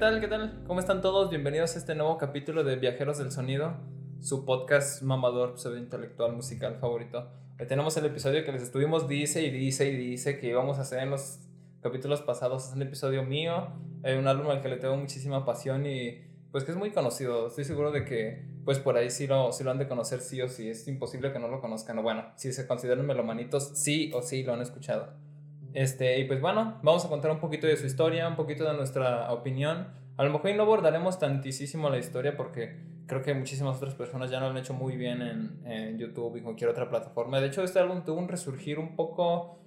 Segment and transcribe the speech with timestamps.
[0.00, 0.48] Hola, ¿qué tal?
[0.48, 0.64] ¿Qué tal?
[0.68, 1.28] ¿Cómo están todos?
[1.28, 3.74] Bienvenidos a este nuevo capítulo de Viajeros del Sonido,
[4.20, 7.28] su podcast mamador, pseudo intelectual musical favorito.
[7.66, 11.00] Tenemos el episodio que les estuvimos dice y dice y dice que íbamos a hacer
[11.00, 11.40] en los
[11.80, 12.68] capítulos pasados.
[12.68, 13.72] Es un episodio mío,
[14.04, 17.48] eh, un álbum al que le tengo muchísima pasión y pues que es muy conocido.
[17.48, 20.40] Estoy seguro de que pues por ahí sí lo, sí lo han de conocer sí
[20.40, 20.68] o sí.
[20.70, 21.98] Es imposible que no lo conozcan.
[21.98, 25.27] O bueno, si se consideran melomanitos, sí o sí lo han escuchado.
[25.74, 28.74] Este, y pues bueno, vamos a contar un poquito de su historia, un poquito de
[28.74, 29.88] nuestra opinión.
[30.16, 34.40] A lo mejor no abordaremos tantísimo la historia porque creo que muchísimas otras personas ya
[34.40, 37.40] lo han hecho muy bien en, en YouTube y cualquier otra plataforma.
[37.40, 39.60] De hecho, este álbum tuvo un resurgir un poco,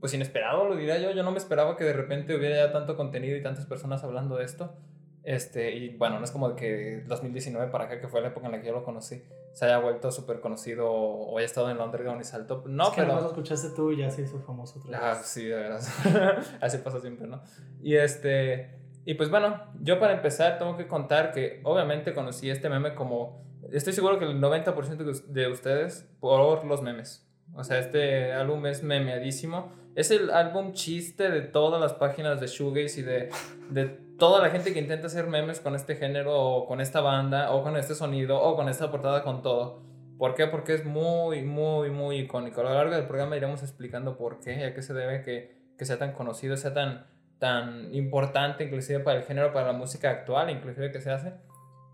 [0.00, 1.10] pues inesperado, lo diría yo.
[1.12, 4.36] Yo no me esperaba que de repente hubiera ya tanto contenido y tantas personas hablando
[4.36, 4.76] de esto.
[5.24, 8.52] Este, y bueno, no es como que 2019 para acá, que fue la época en
[8.52, 9.22] la que yo lo conocí,
[9.54, 12.62] se haya vuelto súper conocido o haya estado en el underground y saltó.
[12.66, 13.20] No, es que pero.
[13.20, 15.26] Lo escuchaste tú y ya se hizo famoso otra Ah, vez.
[15.26, 15.88] sí, de veras.
[16.60, 17.42] Así pasa siempre, ¿no?
[17.82, 18.74] Y este.
[19.06, 23.42] Y pues bueno, yo para empezar tengo que contar que obviamente conocí este meme como.
[23.72, 27.26] Estoy seguro que el 90% de ustedes por los memes.
[27.54, 29.72] O sea, este álbum es memeadísimo.
[29.94, 33.30] Es el álbum chiste de todas las páginas de Shoegaze y de,
[33.70, 37.52] de toda la gente que intenta hacer memes con este género o con esta banda
[37.52, 39.82] o con este sonido o con esta portada con todo.
[40.18, 40.46] ¿Por qué?
[40.46, 42.60] Porque es muy, muy, muy icónico.
[42.60, 45.56] A lo largo del programa iremos explicando por qué y a qué se debe que,
[45.76, 47.06] que sea tan conocido, sea tan,
[47.38, 51.34] tan importante inclusive para el género, para la música actual inclusive que se hace.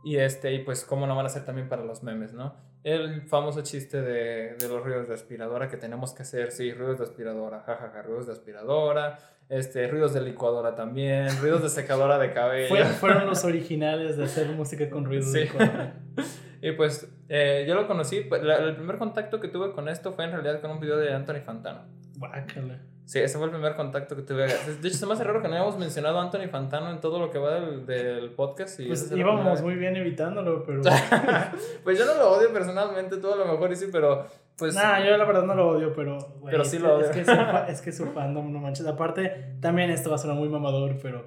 [0.04, 2.54] Y, este, y pues cómo no van a ser también para los memes, ¿no?
[2.82, 6.98] El famoso chiste de, de los ruidos de aspiradora que tenemos que hacer, sí, ruidos
[6.98, 9.18] de aspiradora, jajaja, ruidos de aspiradora,
[9.50, 12.68] este, ruidos de licuadora también, ruidos de secadora de cabello.
[12.68, 15.32] Fueron, fueron los originales de hacer música con ruido Sí.
[15.40, 15.94] de licuadora.
[16.62, 20.12] Y pues eh, yo lo conocí, pues, la- el primer contacto que tuve con esto
[20.12, 21.86] fue en realidad con un video de Anthony Fantano.
[22.18, 22.80] Guácala.
[23.10, 24.46] Sí, ese fue el primer contacto que tuve.
[24.46, 27.18] De hecho, se me hace raro que no hayamos mencionado a Anthony Fantano en todo
[27.18, 28.78] lo que va del, del podcast.
[28.78, 30.80] Y Pues íbamos muy bien evitándolo, pero.
[31.82, 34.26] pues yo no lo odio personalmente, tú a lo mejor y sí, pero
[34.56, 34.76] pues...
[34.76, 36.18] nah, yo la verdad no lo odio, pero.
[36.38, 37.06] güey, Pero sí lo odio.
[37.06, 37.32] Es que, su,
[37.66, 38.86] es que su fandom, no manches.
[38.86, 41.26] Aparte, también esto va a sonar muy mamador, pero.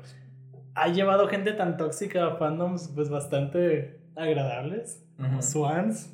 [0.76, 5.04] Ha llevado gente tan tóxica a fandoms, pues bastante agradables.
[5.18, 5.42] Como Ujú.
[5.42, 6.14] Swans.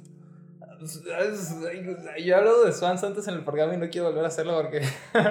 [0.79, 4.56] Yo he hablado de Swans antes en el programa y no quiero volver a hacerlo
[4.62, 4.81] porque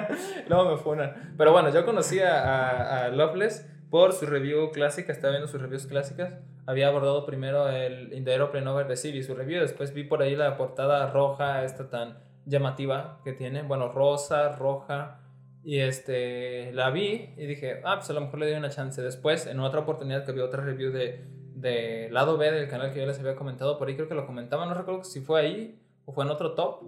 [0.47, 1.33] luego me funan.
[1.37, 5.61] Pero bueno, yo conocí a, a, a Loveless por su review clásica, estaba viendo sus
[5.61, 6.35] reviews clásicas.
[6.65, 10.03] Había abordado primero el In the Aeroplane Over the Sea, vi su review, después vi
[10.03, 15.21] por ahí la portada roja, esta tan llamativa que tiene, bueno, rosa, roja.
[15.63, 19.01] Y este, la vi y dije, ah, pues a lo mejor le doy una chance.
[19.01, 21.25] Después, en otra oportunidad que vi otra review de,
[21.59, 24.25] de lado B del canal que yo les había comentado, por ahí creo que lo
[24.25, 26.83] comentaba, no recuerdo si fue ahí o fue en otro top.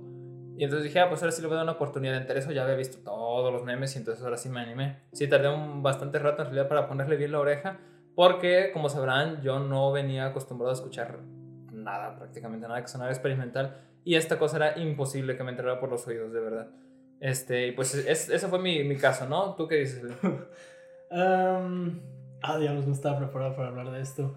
[0.57, 2.15] Y entonces dije, ah, pues ahora sí le voy a dar una oportunidad.
[2.15, 4.99] Entre eso ya había visto todos los memes y entonces ahora sí me animé.
[5.11, 7.79] Sí, tardé un bastante rato en realidad para ponerle bien la oreja,
[8.15, 11.19] porque como sabrán, yo no venía acostumbrado a escuchar
[11.71, 13.77] nada, prácticamente nada que sonara experimental.
[14.03, 16.67] Y esta cosa era imposible que me entrara por los oídos, de verdad.
[17.19, 19.55] Este, y pues es, ese fue mi, mi caso, ¿no?
[19.55, 20.03] ¿Tú qué dices?
[21.11, 21.99] Um,
[22.41, 24.35] ah, diablos, no estaba preparado para hablar de esto.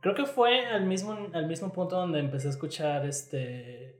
[0.00, 3.96] Creo que fue al mismo, al mismo punto donde empecé a escuchar este.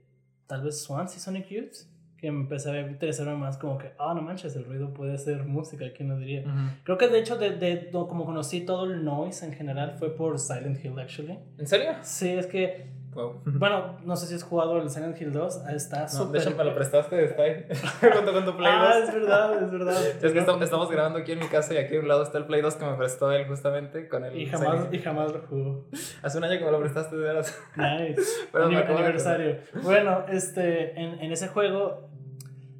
[0.47, 1.75] Tal vez Swans y Sonic Youth.
[2.17, 5.85] Que empecé a interesarme más como que, ah, no manches, el ruido puede ser música,
[5.95, 6.43] ¿quién lo diría?
[6.83, 10.37] Creo que de hecho, de, de, como conocí todo el noise en general, fue por
[10.37, 11.39] Silent Hill, actually.
[11.57, 11.91] ¿En serio?
[12.01, 13.41] Sí, es que, Wow.
[13.45, 16.41] bueno, no sé si has jugado el Silent Hill 2, está No, de súper.
[16.41, 17.65] hecho, me lo prestaste, está ahí.
[18.15, 18.81] junto con tu Play 2.
[18.81, 20.01] ah, es verdad, es verdad.
[20.21, 22.37] Es que estamos, estamos grabando aquí en mi casa y aquí a un lado está
[22.37, 24.37] el Play 2 que me prestó él justamente con el...
[24.37, 25.85] Y jamás, y jamás lo jugó.
[26.21, 27.59] Hace un año que me lo prestaste de veras.
[27.75, 28.21] Nice.
[28.51, 29.57] Pero me Ani- acabo de aniversario.
[29.83, 32.09] Bueno, este, en, en ese juego,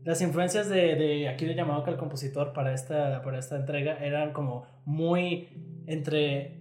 [0.04, 1.46] las influencias de, de aquí
[1.84, 6.60] que el compositor para esta, para esta entrega eran como muy entre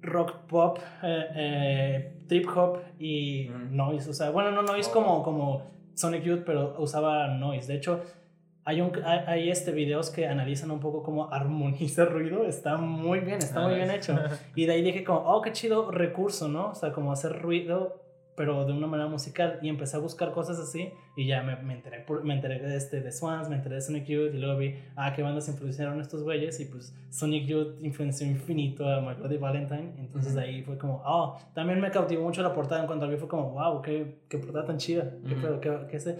[0.00, 3.76] rock pop, eh, eh, trip hop y Mm.
[3.76, 4.10] noise.
[4.10, 4.92] O sea, bueno, no noise Oh.
[4.94, 5.62] como, como
[5.94, 7.66] Sonic Youth, pero usaba noise.
[7.70, 8.00] De hecho,
[8.64, 12.44] hay, un, hay, este videos que analizan un poco cómo armoniza ruido.
[12.46, 14.14] Está muy bien, está muy bien hecho.
[14.56, 16.68] Y de ahí dije como, oh, qué chido recurso, ¿no?
[16.70, 18.01] O sea, como hacer ruido,
[18.36, 19.58] pero de una manera musical.
[19.62, 23.00] Y empecé a buscar cosas así y ya me, me enteré, me enteré de, este,
[23.00, 26.22] de Swans, me enteré de Sonic Youth y luego vi, ah, qué bandas influenciaron estos
[26.22, 29.92] güeyes y pues Sonic Youth influenció infinito a My Bloody Valentine.
[29.98, 30.40] Entonces Ujú.
[30.40, 33.18] de ahí fue como, oh, también me cautivó mucho la portada en cuanto la vi,
[33.18, 35.42] fue como, wow, qué, qué portada tan chida, qué Ujú.
[35.42, 36.18] pedo, qué, qué ese...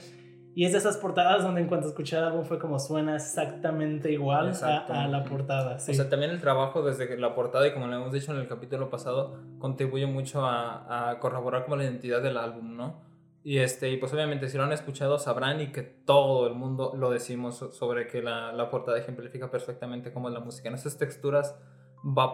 [0.55, 4.13] Y es de esas portadas donde en cuanto escuché el álbum fue como suena exactamente
[4.13, 5.79] igual a, a la portada.
[5.79, 5.93] Sí.
[5.93, 8.47] O sea, también el trabajo desde la portada, y como lo hemos dicho en el
[8.49, 13.01] capítulo pasado, contribuye mucho a, a corroborar como la identidad del álbum, ¿no?
[13.45, 16.93] Y, este, y pues obviamente si lo han escuchado sabrán y que todo el mundo
[16.97, 20.69] lo decimos so- sobre que la, la portada ejemplifica perfectamente cómo es la música.
[20.69, 21.57] En esas texturas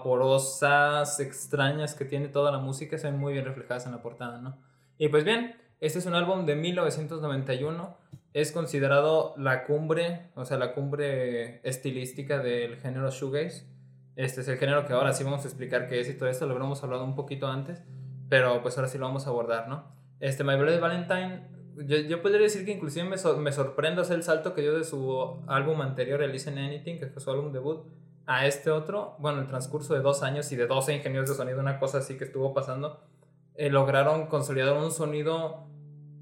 [0.03, 4.41] vaporosas, extrañas que tiene toda la música se ven muy bien reflejadas en la portada,
[4.41, 4.59] ¿no?
[4.99, 7.97] Y pues bien, este es un álbum de 1991,
[8.33, 13.67] es considerado la cumbre, o sea, la cumbre estilística del género shoegaze.
[14.17, 16.47] Este es el género que ahora sí vamos a explicar qué es y todo esto,
[16.47, 17.83] lo habíamos hablado un poquito antes,
[18.29, 19.85] pero pues ahora sí lo vamos a abordar, ¿no?
[20.21, 24.23] Este, My Bloody Valentine, yo, yo podría decir que inclusive me, me sorprende hacer el
[24.25, 27.87] salto que dio de su álbum anterior, el Listen Anything, que fue su álbum debut,
[28.27, 31.61] a este otro, bueno, el transcurso de dos años y de 12 ingenieros de sonido,
[31.61, 33.01] una cosa así que estuvo pasando,
[33.55, 35.67] eh, lograron consolidar un sonido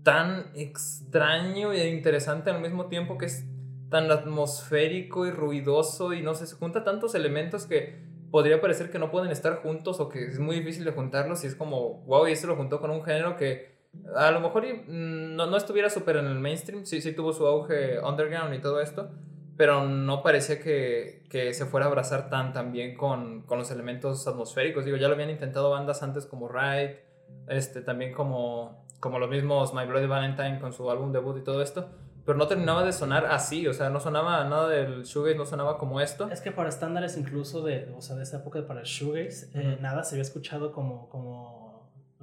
[0.06, 3.44] tan extraño e interesante al mismo tiempo que es
[3.90, 9.00] tan atmosférico y ruidoso y no sé, se junta tantos elementos que podría parecer que
[9.00, 12.28] no pueden estar juntos o que es muy difícil de juntarlos y es como, wow,
[12.28, 13.74] y esto lo juntó con un género que
[14.14, 17.44] a lo mejor mm, no, no estuviera súper en el mainstream, sí, sí tuvo su
[17.44, 19.10] auge underground y todo esto,
[19.56, 23.72] pero no parecía que, que se fuera a abrazar tan, tan bien con, con, los
[23.72, 24.84] elementos atmosféricos.
[24.84, 27.00] Digo, ya lo habían intentado bandas antes como Ride,
[27.48, 31.62] este, también como, como los mismos My Bloody Valentine con su álbum debut y todo
[31.62, 31.88] esto,
[32.24, 35.78] pero no terminaba de sonar así, o sea, no sonaba nada del shoegaze, no sonaba
[35.78, 36.28] como esto.
[36.30, 39.78] Es que para estándares incluso de, o sea, de esa época para el shoegaze, eh,
[39.80, 41.66] nada se había escuchado como, como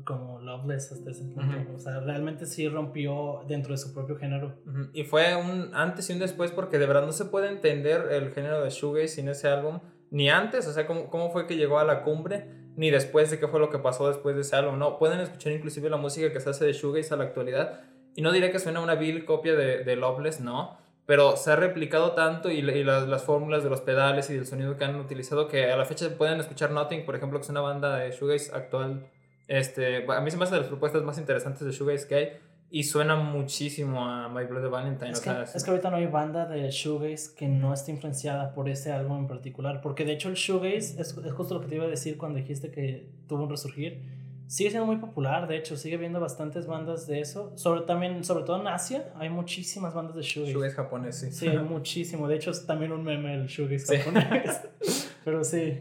[0.04, 1.75] como Loveless hasta ese punto.
[1.75, 4.56] O sea, realmente sí rompió dentro de su propio género.
[4.94, 8.31] Y fue un antes y un después porque de verdad no se puede entender el
[8.31, 9.80] género de shoegaze sin ese álbum.
[10.10, 13.40] Ni antes, o sea, cómo, cómo fue que llegó a la cumbre, ni después de
[13.40, 14.80] qué fue lo que pasó después de ese álbum.
[14.80, 17.81] No, pueden escuchar inclusive la música que se hace de shoegaze a la actualidad.
[18.16, 20.78] Y no diré que suena una vil copia de, de Loveless, no.
[21.06, 24.86] Pero se ha replicado tanto y, las, fórmulas de los pedales y del sonido que
[24.86, 27.98] han utilizado que a la fecha pueden escuchar Nothing, por ejemplo, que es una banda
[27.98, 29.06] de shoegaze actual
[29.48, 32.40] este, a mí se me hace de las propuestas más interesantes de Shoegaze que hay
[32.74, 35.12] y suena muchísimo a My Bloody Valentine.
[35.12, 38.68] Es, que, es que ahorita no hay banda de shoegaze que no esté influenciada por
[38.68, 41.75] ese álbum en particular, porque de hecho el shoegaze es, es, justo lo que te
[41.75, 44.02] iba a decir cuando dijiste que tuvo un resurgir.
[44.48, 47.56] Sigue siendo muy popular, de hecho, sigue viendo bastantes bandas de eso.
[47.58, 50.54] Sobre, también, sobre todo en Asia, hay muchísimas bandas de shoegaze.
[50.54, 51.31] Shoegaze japonés, sí.
[51.31, 52.28] Sí, muchísimo.
[52.28, 54.62] De hecho, es también un meme el shoegaze japonés.
[55.24, 55.80] Pero sí.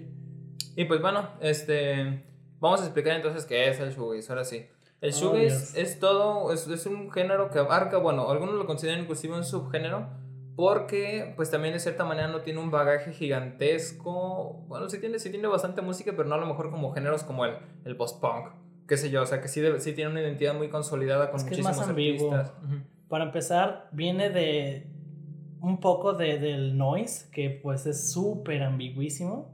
[0.77, 2.23] Y pues bueno, este
[2.63, 4.65] Vamos a explicar entonces qué es el shoegaze, ahora sí.
[5.03, 9.01] El oh, shoegaze es todo, es, es, un género que abarca, bueno, algunos lo consideran
[9.01, 10.07] inclusive un subgénero,
[10.55, 15.31] porque pues también de cierta manera no tiene un bagaje gigantesco, bueno, sí tiene, sí
[15.31, 18.51] tiene bastante música, pero no a lo mejor como géneros como el, el post-punk,
[18.87, 21.45] qué sé yo, o sea que sí, sí tiene una identidad muy consolidada con es
[21.45, 22.53] que muchísimos es más artistas.
[23.09, 24.87] Para empezar, viene de
[25.61, 29.53] un poco de, del noise, que pues es súper ambiguísimo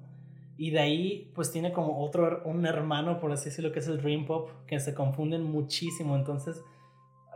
[0.58, 4.02] y de ahí, pues tiene como otro, un hermano, por así decirlo, que es el
[4.02, 6.16] Dream Pop, que se confunden muchísimo.
[6.16, 6.60] Entonces,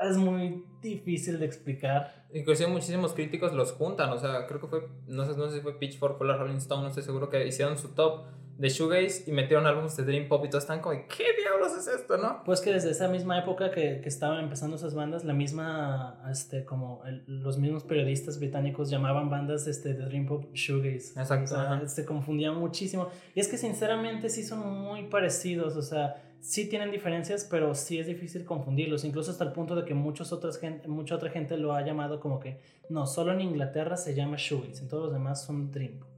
[0.08, 2.26] es muy difícil de explicar.
[2.32, 5.62] Inclusive muchísimos críticos los juntan, o sea, creo que fue, no sé, no sé si
[5.62, 8.25] fue Pitchfork o la Rolling Stone, no estoy seguro que hicieron su top
[8.58, 11.88] de shoegaze y metieron álbumes de dream pop y todos están como, ¿qué diablos es
[11.88, 12.43] esto, no?
[12.44, 16.64] Pues que desde esa misma época que, que estaban empezando esas bandas, la misma, este,
[16.64, 21.18] como los mismos periodistas británicos llamaban bandas este, de dream pop shoegaze.
[21.18, 21.44] Exacto.
[21.54, 23.09] O sea, se confundían muchísimo.
[23.35, 27.99] Y es que sinceramente sí son muy parecidos, o sea, sí tienen diferencias, pero sí
[27.99, 31.56] es difícil confundirlos, incluso hasta el punto de que muchos otras gente, mucha otra gente
[31.56, 35.12] lo ha llamado como que, no, solo en Inglaterra se llama shoegaze, en todos los
[35.12, 36.08] demás son dream pop.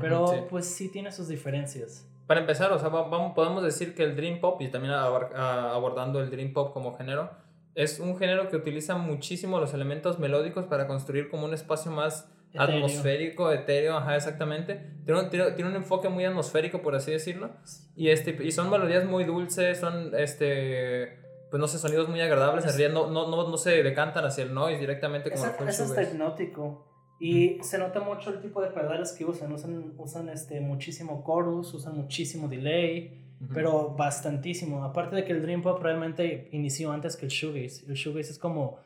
[0.00, 2.06] Pero pues sí tiene sus diferencias.
[2.26, 6.30] Para empezar, o sea, vamos, podemos decir que el Dream Pop, y también abordando el
[6.30, 7.28] Dream Pop como género,
[7.74, 12.28] es un género que utiliza muchísimo los elementos melódicos para construir como un espacio más
[12.56, 14.80] atmosférico, etéreo, ajá, exactamente.
[15.04, 17.50] Tiene un, tiene, un, enfoque muy atmosférico, por así decirlo.
[17.96, 21.18] Y, este, y son melodías muy dulces, son, este,
[21.50, 22.64] pues no sé, sonidos muy agradables.
[22.64, 26.12] en realidad no, no, no, no, se decantan hacia el noise directamente como es, es
[26.12, 26.86] hipnótico.
[27.20, 29.52] Y se nota mucho el tipo de pedales que usan.
[29.52, 34.84] Usan, usan este, muchísimo chorus, usan muchísimo delay, pero bastantísimo.
[34.84, 37.84] Aparte de que el Dream Pop realmente inició antes que el Shoegaze.
[37.86, 38.78] El Shoegaze es como...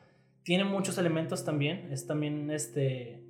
[0.43, 1.91] Tiene muchos elementos también.
[1.93, 3.24] Es también este...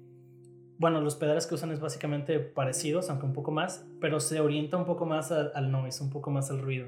[0.77, 4.77] Bueno, los pedales que usan es básicamente parecidos, aunque un poco más, pero se orienta
[4.77, 6.87] un poco más al, al noise, un poco más al ruido.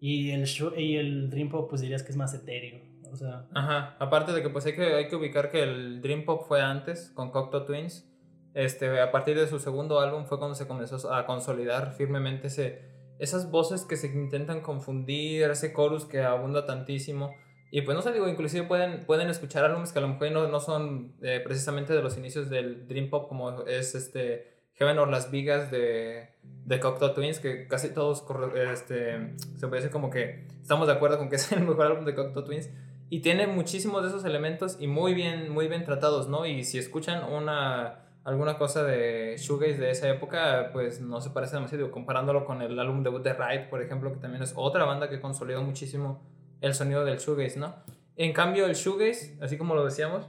[0.00, 2.80] Y el, y el Dream Pop pues dirías que es más etéreo.
[3.12, 3.46] O sea.
[3.54, 3.94] Ajá.
[4.00, 7.12] Aparte de que pues hay que, hay que ubicar que el Dream Pop fue antes
[7.14, 8.08] con Cocteau Twins.
[8.54, 12.82] Este, a partir de su segundo álbum fue cuando se comenzó a consolidar firmemente ese,
[13.18, 17.34] esas voces que se intentan confundir, ese chorus que abunda tantísimo.
[17.74, 20.46] Y pues no sé, digo, inclusive pueden, pueden escuchar álbumes que a lo mejor no,
[20.46, 25.08] no son eh, precisamente de los inicios del Dream Pop, como es este Heaven or
[25.08, 28.26] Las Vigas de, de Cocteau Twins, que casi todos
[28.70, 32.14] este, se decir como que estamos de acuerdo con que es el mejor álbum de
[32.14, 32.68] Cocteau Twins.
[33.08, 36.44] Y tiene muchísimos de esos elementos y muy bien, muy bien tratados, ¿no?
[36.44, 41.56] Y si escuchan una, alguna cosa de shoegaze de esa época, pues no se parece
[41.56, 45.08] demasiado, comparándolo con el álbum debut de Ride, por ejemplo, que también es otra banda
[45.08, 46.20] que consolidó muchísimo
[46.62, 47.74] el sonido del shoegaze, ¿no?
[48.16, 50.26] En cambio, el shoegaze, así como lo decíamos,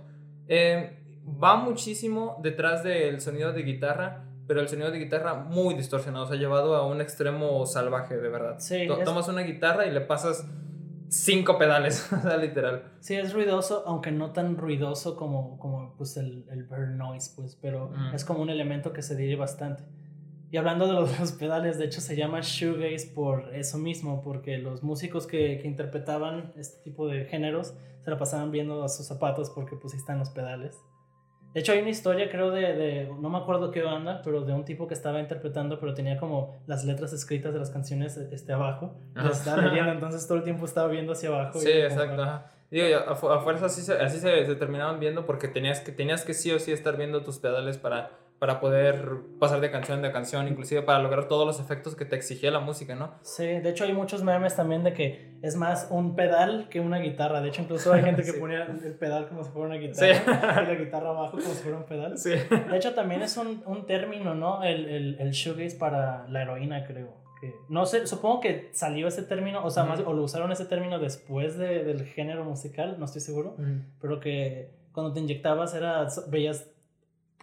[0.47, 0.99] eh,
[1.41, 6.27] va muchísimo detrás del sonido de guitarra, pero el sonido de guitarra muy distorsionado, o
[6.27, 8.55] sea, llevado a un extremo salvaje, de verdad.
[8.59, 10.45] Sí, Tomas una guitarra y le pasas
[11.09, 12.83] cinco pedales, o sea, literal.
[12.99, 17.57] Sí, es ruidoso, aunque no tan ruidoso como, como pues el, el burn noise, pues,
[17.61, 18.15] pero Mm.
[18.15, 19.83] es como un elemento que se dirige bastante.
[20.53, 24.60] Y hablando de los, los pedales, de hecho se llama shoegaze por eso mismo, porque
[24.60, 29.07] los músicos que, que interpretaban este tipo de géneros se la pasaban viendo a sus
[29.07, 30.79] zapatos porque pues ahí están los pedales.
[31.55, 34.53] De hecho hay una historia creo de, de, no me acuerdo qué banda, pero de
[34.53, 38.53] un tipo que estaba interpretando, pero tenía como las letras escritas de las canciones este,
[38.53, 38.93] abajo.
[39.15, 41.60] las estaba leyendo, entonces todo el tiempo estaba viendo hacia abajo.
[41.60, 42.22] Sí, y como- exacto.
[42.22, 42.51] ajá.
[42.69, 46.24] Digo, a, a fuerza así, se, así se, se terminaban viendo porque tenías que, tenías
[46.24, 48.12] que sí o sí estar viendo tus pedales para,
[48.43, 52.17] para poder pasar de canción a canción, inclusive para lograr todos los efectos que te
[52.17, 53.13] exigía la música, ¿no?
[53.21, 56.97] Sí, de hecho hay muchos memes también de que es más un pedal que una
[57.00, 57.39] guitarra.
[57.39, 58.39] De hecho, incluso hay gente que Sí.
[58.41, 61.77] ponía el pedal como si fuera una guitarra y la guitarra abajo como si fuera
[61.77, 62.17] un pedal.
[62.17, 62.31] Sí.
[62.31, 64.62] De hecho, también es un, un término, ¿no?
[64.62, 67.13] El, el, el shoegaze para la heroína, creo.
[67.39, 70.65] Que, no sé, supongo que salió ese término, o sea, más, o lo usaron ese
[70.65, 73.55] término después de- del género musical, no estoy seguro.
[74.01, 76.69] Pero que cuando te inyectabas era, veías,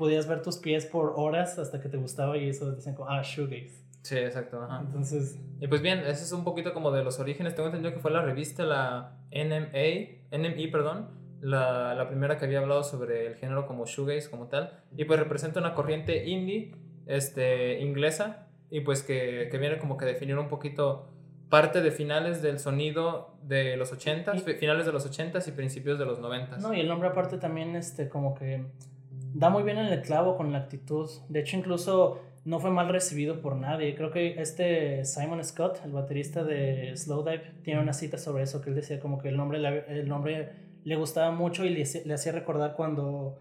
[0.01, 3.23] podías ver tus pies por horas hasta que te gustaba y eso decían como, ah,
[3.23, 3.85] shoegaze.
[4.03, 4.63] Sí, exacto.
[4.63, 4.81] ajá.
[4.81, 7.55] Entonces, Y pues bien, ese es un poquito como de los orígenes.
[7.55, 11.11] Tengo entendido que fue la revista, la NMA, NME, perdón,
[11.43, 14.83] la, la primera que había hablado sobre el género como shoegaze como tal.
[14.97, 16.75] Y pues representa una corriente indie
[17.07, 21.09] este, inglesa y pues que, que viene como que a definir un poquito
[21.51, 25.99] parte de finales del sonido de los 80s, Y- finales de los 80s y principios
[25.99, 26.59] de los 90s.
[26.61, 28.65] No, y el nombre aparte también, este, como que
[29.35, 31.09] da muy bien en el clavo con la actitud.
[31.29, 33.95] De hecho, incluso no fue mal recibido por nadie.
[33.95, 38.71] Creo que este Simon Scott, el baterista de Slowdive, tiene una cita sobre eso, que
[38.71, 40.49] él decía como que el nombre, le- el nombre
[40.85, 43.39] le gustaba mucho y le, hacía- le hacía recordar cuando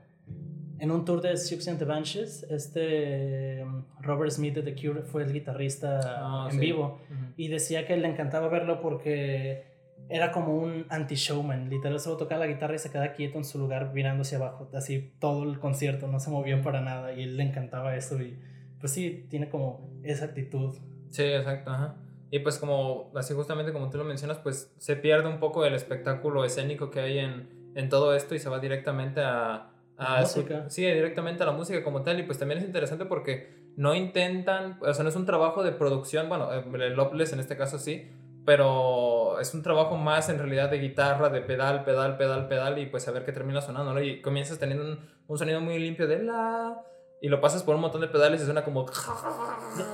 [0.80, 5.02] en un tour de Siouxsie and the Banshees, este um, Robert Smith de The Cure
[5.04, 6.66] fue el guitarrista Ah, en sí.
[6.66, 7.00] vivo
[7.38, 9.64] y decía que le encantaba verlo porque
[10.10, 11.70] era como un anti-showman.
[11.70, 14.70] Literal, solo tocaba la guitarra y se quedaba quieto en su lugar mirando hacia abajo.
[14.74, 17.14] Así todo el concierto, no se movía para nada.
[17.14, 18.20] Y él le encantaba eso.
[18.22, 18.38] Y
[18.80, 20.76] pues sí, tiene como esa actitud.
[21.10, 21.96] Sí, exacto, ajá.
[22.32, 25.74] Y pues como, así justamente como tú lo mencionas, pues se pierde un poco el
[25.74, 29.72] espectáculo escénico que hay en, en todo esto y se va directamente a...
[29.98, 30.70] a su- Música.
[30.70, 32.20] sí, directamente a la música como tal.
[32.20, 35.72] Y pues también es interesante porque no intentan, o sea, no es un trabajo de
[35.72, 38.12] producción, bueno, eh, el Lopless en este caso sí,
[38.50, 42.88] pero es un trabajo más en realidad de guitarra, de pedal, pedal, pedal, pedal y
[42.88, 44.02] pues a ver qué termina sonando, ¿no?
[44.02, 46.82] Y comienzas teniendo un, un sonido muy limpio de la...
[47.22, 48.88] Y lo pasas por un montón de pedales y suena como...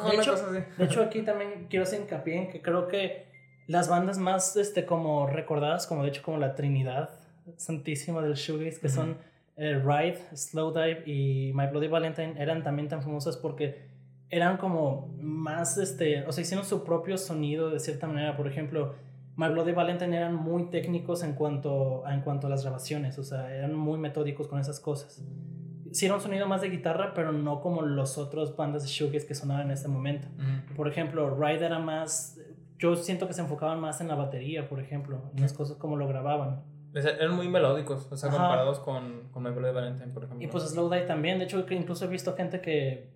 [0.06, 0.46] una hecho, así.
[0.78, 3.26] De hecho, aquí también quiero hacer hincapié en que creo que
[3.68, 7.10] las bandas más este, como recordadas, como de hecho como la Trinidad
[7.58, 9.18] Santísima del Shoegaze, que son
[9.58, 13.90] eh, Ride, Slowdive y My Bloody Valentine, eran también tan famosas porque
[14.36, 18.36] eran como más, este, o sea, hicieron su propio sonido de cierta manera.
[18.36, 18.94] Por ejemplo,
[19.36, 23.24] My Bloody Valentine eran muy técnicos en cuanto, a, en cuanto a las grabaciones, o
[23.24, 25.24] sea, eran muy metódicos con esas cosas.
[26.12, 29.68] Un sonido más de guitarra, pero no como los otros bandas de shoegaze que sonaban
[29.68, 30.28] en ese momento.
[30.76, 32.38] Por ejemplo, Ride era más.
[32.78, 35.96] Yo siento que se enfocaban más en la batería, por ejemplo, en las cosas como
[35.96, 36.64] lo grababan.
[36.94, 38.38] Eran muy melódicos, o sea, Ajá.
[38.38, 40.46] comparados con, con My Bloody Valentine, por ejemplo.
[40.46, 41.40] Y pues Slowdive también.
[41.40, 43.15] De hecho, que incluso he visto gente que.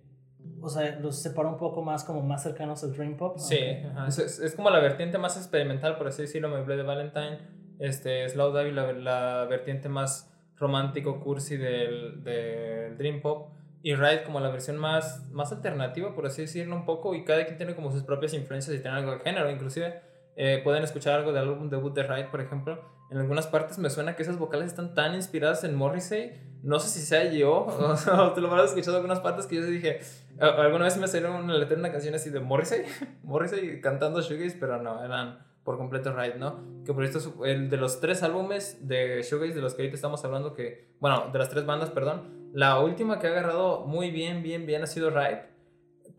[0.62, 3.38] O sea, los separa un poco más como más cercanos al Dream Pop.
[3.38, 6.62] Sí, aunque- ajá, es, es- es como la vertiente más experimental, por así decirlo, My
[6.62, 7.38] Bloody Valentine,
[7.78, 13.48] este, Slowdive, la, la vertiente más romántico, cursi del, del Dream Pop,
[13.82, 17.44] y Ride como la versión más, más alternativa, por así decirlo, un poco, y cada
[17.46, 20.02] quien tiene como sus propias influencias y tiene algo de género, inclusive
[20.36, 22.78] eh, pueden escuchar algo del álbum debut de Ride, por ejemplo,
[23.10, 26.88] en algunas partes me suena que esas vocales están tan inspiradas en Morrissey, no sé
[26.88, 27.66] si sea yo,
[28.18, 30.00] o, te lo habrás escuchado en algunas partes que yo dije,
[30.38, 32.82] alguna vez me salió una letra una canción así de Morrissey,
[33.22, 36.60] Morrissey cantando Shoegaze, pero no, eran por completo Ride, ¿no?
[36.84, 39.96] Que por esto es el de los tres álbumes de Shoegaze de los que ahorita
[39.96, 44.10] estamos hablando, que, bueno, de las tres bandas, perdón, la última que ha agarrado muy
[44.10, 45.49] bien, bien, bien ha sido Ride,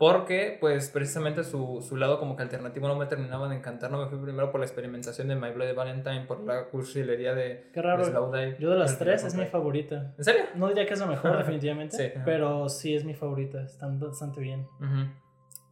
[0.02, 4.00] porque pues precisamente su, su lado como que alternativo no me terminaba de encantar, no
[4.00, 7.82] me fui primero por la experimentación de My Bloody Valentine, por la cursilería de, Qué
[7.82, 8.04] de raro.
[8.04, 8.58] Slowdive.
[8.58, 10.16] Yo de las tres es mi favorita.
[10.18, 10.42] ¿En serio?
[10.56, 11.96] No diría que es la mejor, definitivamente.
[11.96, 13.62] Sí, pero sí es mi favorita.
[13.62, 14.62] Están bastante bien.
[14.80, 15.06] Ujú.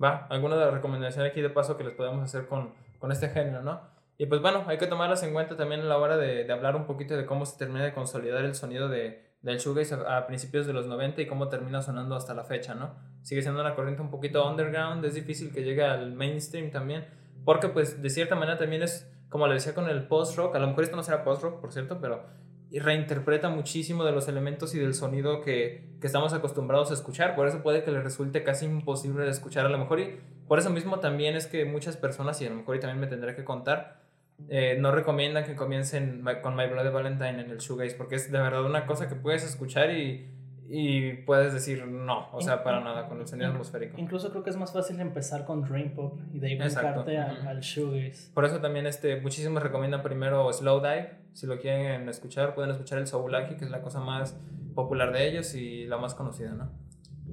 [0.04, 3.30] Va, alguna de las recomendaciones aquí de paso que les podemos hacer con, con este
[3.30, 3.82] género, ¿no?
[4.20, 6.76] Y pues bueno, hay que tomarlas en cuenta también a la hora de, de hablar
[6.76, 10.68] un poquito de cómo se termina de consolidar el sonido de, del shoegaze a, principios
[10.68, 12.96] de los 90 y cómo termina sonando hasta la fecha, ¿no?
[13.22, 17.06] Sigue siendo una corriente un poquito underground, es difícil que llegue al mainstream también,
[17.46, 20.68] porque pues de cierta manera también es, como le decía con el post-rock, a lo
[20.68, 22.24] mejor esto no será post-rock, por cierto, pero
[22.72, 27.48] reinterpreta muchísimo de los elementos y del sonido que, que, estamos acostumbrados a escuchar, por
[27.48, 30.70] eso puede que le resulte casi imposible de escuchar a lo mejor y por eso
[30.70, 33.44] mismo también es que muchas personas, y a lo mejor y también me tendré que
[33.44, 34.02] contar,
[34.48, 38.40] eh, no recomiendan que comiencen con My Bloody Valentine en el shoegaze porque es de
[38.40, 40.28] verdad una cosa que puedes escuchar y,
[40.68, 43.98] y puedes decir no, o sea, para nada con el sonido atmosférico.
[43.98, 47.60] Incluso creo que es más fácil empezar con Dream Pop y de ahí buscarte al,
[47.60, 48.32] shoegaze.
[48.34, 53.00] Por eso también este, muchísimos recomiendan primero Slow Dive, si lo quieren escuchar, pueden escuchar
[53.00, 54.40] el Soulaki, que es la cosa más
[54.76, 56.72] popular de ellos y la más conocida, ¿no?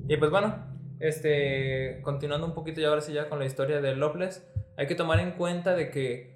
[0.08, 0.54] Y pues bueno,
[1.00, 4.46] este, continuando un poquito y ahora sí ya con la historia de Loveless,
[4.76, 6.36] hay que tomar en cuenta de que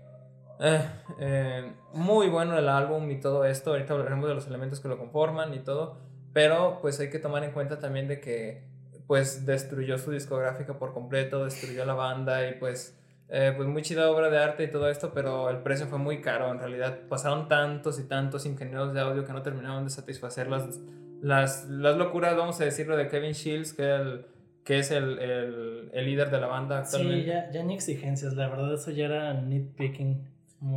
[0.61, 0.83] eh,
[1.19, 3.71] eh, muy bueno el álbum y todo esto.
[3.71, 5.97] Ahorita hablaremos de los elementos que lo conforman y todo.
[6.33, 8.69] Pero pues hay que tomar en cuenta también de que
[9.07, 12.97] pues destruyó su discográfica por completo, destruyó la banda y pues...
[13.33, 16.21] Eh, pues muy chida obra de arte y todo esto, pero el precio fue muy
[16.21, 16.51] caro.
[16.51, 20.81] En realidad pasaron tantos y tantos ingenieros de audio que no terminaron de satisfacer las,
[21.23, 24.27] las, las locuras, vamos a decirlo, de Kevin Shields, que, el,
[24.65, 27.21] que es el, el, el, líder de la banda actualmente.
[27.21, 30.27] Sí, ya, ya ni exigencias, la verdad eso ya era nitpicking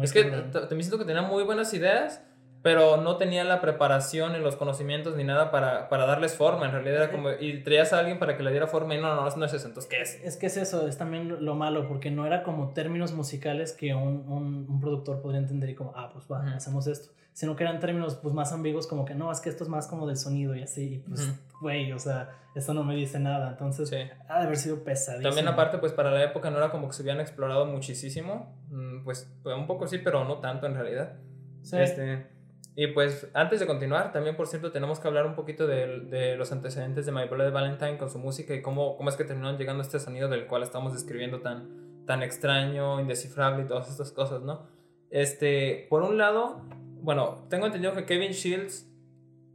[0.02, 2.22] es que también siento que tenía muy buenas ideas,
[2.64, 6.66] pero no tenía la preparación ni los conocimientos ni nada para, para darles forma.
[6.66, 9.14] En realidad era como, y traías a alguien para que le diera forma y no,
[9.14, 9.68] no, no es eso.
[9.68, 10.22] Entonces, ¿qué es?
[10.24, 13.94] Es que es eso, es también lo malo, porque no era como términos musicales que
[13.94, 17.12] un, un, un productor podría entender y como, ah, pues va, hacemos esto.
[17.34, 19.88] Sino que eran términos pues más ambiguos, como que no, es que esto es más
[19.88, 20.84] como del sonido y así.
[20.84, 23.50] Y pues, güey, o sea, esto no me dice nada.
[23.50, 23.92] Entonces,
[24.30, 25.30] ha de haber sido pesadísimo.
[25.30, 28.56] También, aparte, pues para la época no era como que se habían explorado muchísimo.
[28.70, 31.14] Mm, pues un poco sí, pero no tanto en realidad.
[31.64, 31.78] Sí.
[31.78, 32.28] Este,
[32.76, 36.36] y pues antes de continuar, también por cierto tenemos que hablar un poquito de, de
[36.36, 39.58] los antecedentes de My de Valentine con su música y cómo, cómo es que terminaron
[39.58, 44.12] llegando a este sonido del cual estamos describiendo tan, tan extraño, indescifrable y todas estas
[44.12, 44.68] cosas, ¿no?
[45.12, 46.62] Este, por un lado,
[47.02, 48.90] bueno, tengo entendido que Kevin Shields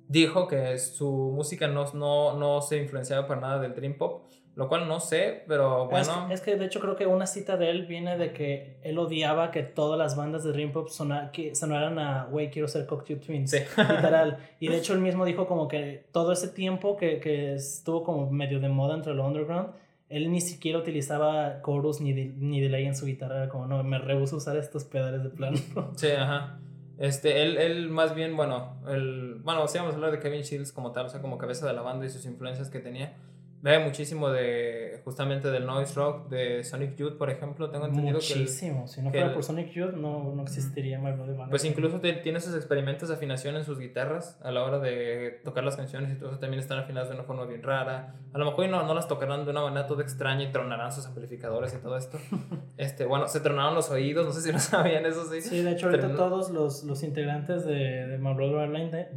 [0.08, 4.68] dijo que su música no, no, no se influenciaba para nada del Dream Pop, lo
[4.68, 6.28] cual no sé, pero bueno.
[6.32, 9.52] Es que, de hecho creo que una cita de él viene de que él odiaba
[9.52, 10.88] que todas las bandas de Dream Pop
[11.32, 13.52] que sonaran a, güey, quiero ser Cocktail Twins.
[13.52, 13.58] Sí.
[13.76, 14.38] Literal.
[14.58, 18.30] Y de hecho él mismo dijo como que todo ese tiempo que, que estuvo como
[18.30, 19.68] medio de moda entre lo underground,
[20.08, 23.48] él ni siquiera utilizaba chorus ni, ni delay en su guitarra.
[23.48, 25.58] Como, no, me rehuso usar estos pedales de plano.
[25.96, 26.58] Sí, ajá.
[26.98, 30.72] Este, él, él más bien, bueno, el, bueno, sí vamos a hablar de Kevin Shields
[30.72, 33.16] como tal, o sea, como cabeza de la banda y sus influencias que tenía.
[33.60, 37.70] Ve muchísimo de justamente del noise rock, de Sonic Youth, por ejemplo.
[37.70, 38.34] Tengo entendido que.
[38.36, 38.86] Muchísimo.
[38.86, 42.54] Si no fuera por Sonic Youth, no, no existiría My Bloody Pues incluso tiene esos
[42.54, 46.30] experimentos de afinación en sus guitarras a la hora de tocar las canciones y todo
[46.30, 48.14] eso también están afinadas de una forma bien rara.
[48.32, 51.06] A lo mejor no, no las tocarán de una manera toda extraña y tronarán sus
[51.06, 52.18] amplificadores y todo esto.
[52.76, 55.40] este, bueno, se tronaron los oídos, no sé si lo sabían, eso sí.
[55.40, 59.08] Sí, de hecho, ahorita todos los, los integrantes de, de My Bloody Valentine,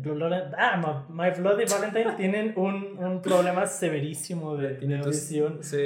[0.58, 5.60] ah, My Bloody Valentine tienen un, un problema severísimo de, de audición.
[5.62, 5.78] Sí.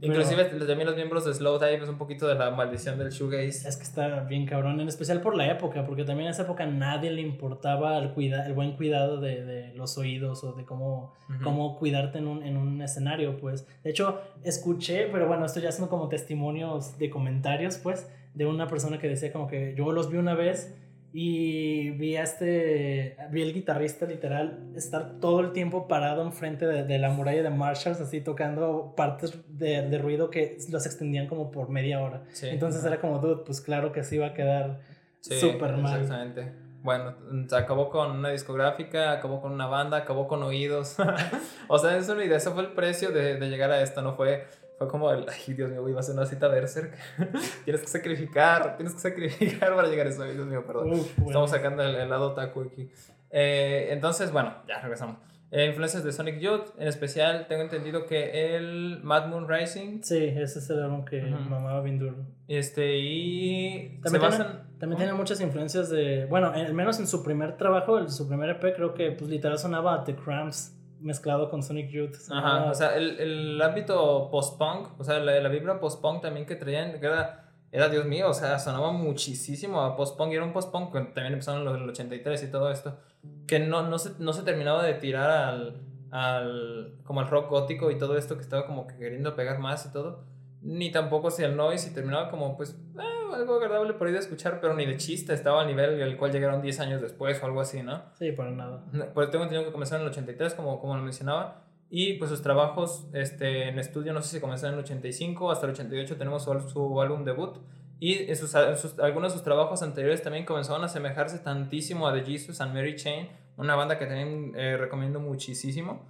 [0.00, 3.68] Inclusive también los miembros de Slow Dive es un poquito de la maldición del shoegaze.
[3.68, 6.66] Es que está bien cabrón, en especial por la época, porque también en esa época
[6.66, 11.14] nadie le importaba el, cuida el buen cuidado de, de, los oídos o de cómo,
[11.42, 13.66] cómo cuidarte en un, en un escenario, pues.
[13.82, 18.68] De hecho, escuché, pero bueno, esto ya son como testimonios de comentarios, pues, de una
[18.68, 20.76] persona que decía como que yo los vi una vez
[21.12, 26.84] y vi a este, vi el guitarrista literal estar todo el tiempo parado enfrente de,
[26.84, 31.50] de la muralla de Marshalls, así tocando partes de, de, ruido que los extendían como
[31.50, 32.24] por media hora.
[32.42, 34.80] Entonces era como, dude, pues claro que así iba a quedar
[35.20, 36.02] súper mal.
[36.02, 36.52] Exactamente.
[36.82, 37.14] Bueno,
[37.48, 40.96] se acabó con una discográfica, acabó con una banda, acabó con oídos.
[41.68, 44.14] o sea, es una idea, ese fue el precio de, de llegar a esto, no
[44.14, 44.46] fue
[44.78, 46.96] fue como el, ay, Dios mío, iba a ser una cita Berserk.
[47.64, 50.24] tienes que sacrificar, tienes que sacrificar para llegar a eso.
[50.24, 50.92] Dios mío, perdón.
[51.26, 52.88] Estamos sacando el, lado taco aquí.
[53.30, 55.18] Eh, entonces, bueno, ya regresamos.
[55.50, 60.02] Eh, influencias de Sonic Youth, en especial tengo entendido que el Mad Moon Rising.
[60.02, 62.16] Sí, ese es el álbum que mamaba bien duro.
[62.46, 64.44] Este, y también, tiene,
[64.78, 68.50] también tiene muchas influencias de, bueno, al menos en su primer trabajo, en su primer
[68.50, 72.16] EP, creo que pues literal sonaba The Cramps mezclado con Sonic Youth.
[72.30, 76.56] Ajá, o sea, el, el ámbito post-punk, o sea, la, la vibra post-punk también que
[76.56, 80.52] traían, que era, era, Dios mío, o sea, sonaba muchísimo a post-punk, y era un
[80.52, 82.98] post-punk que también empezaron los del 83 y todo esto,
[83.46, 87.90] que no, no, se, no se terminaba de tirar al, al, como al rock gótico
[87.90, 90.24] y todo esto que estaba como que queriendo pegar más y todo,
[90.62, 94.18] ni tampoco hacia el noise y terminaba como, pues, eh, algo agradable por ahí de
[94.18, 97.46] escuchar, pero ni de chiste, estaba al nivel al cual llegaron 10 años después o
[97.46, 98.02] algo así, ¿no?
[98.18, 98.84] Sí, para nada.
[99.14, 102.42] Pues tengo entendido que comenzaron en el 83, como, como lo mencionaba, y pues sus
[102.42, 106.44] trabajos este, en estudio, no sé si comenzaron en el 85, hasta el 88 tenemos
[106.44, 107.56] su, su álbum debut,
[108.00, 112.24] y sus, sus, algunos de sus trabajos anteriores también comenzaron a asemejarse tantísimo a The
[112.24, 116.06] Jesus and Mary Chain, una banda que también eh, recomiendo muchísimo.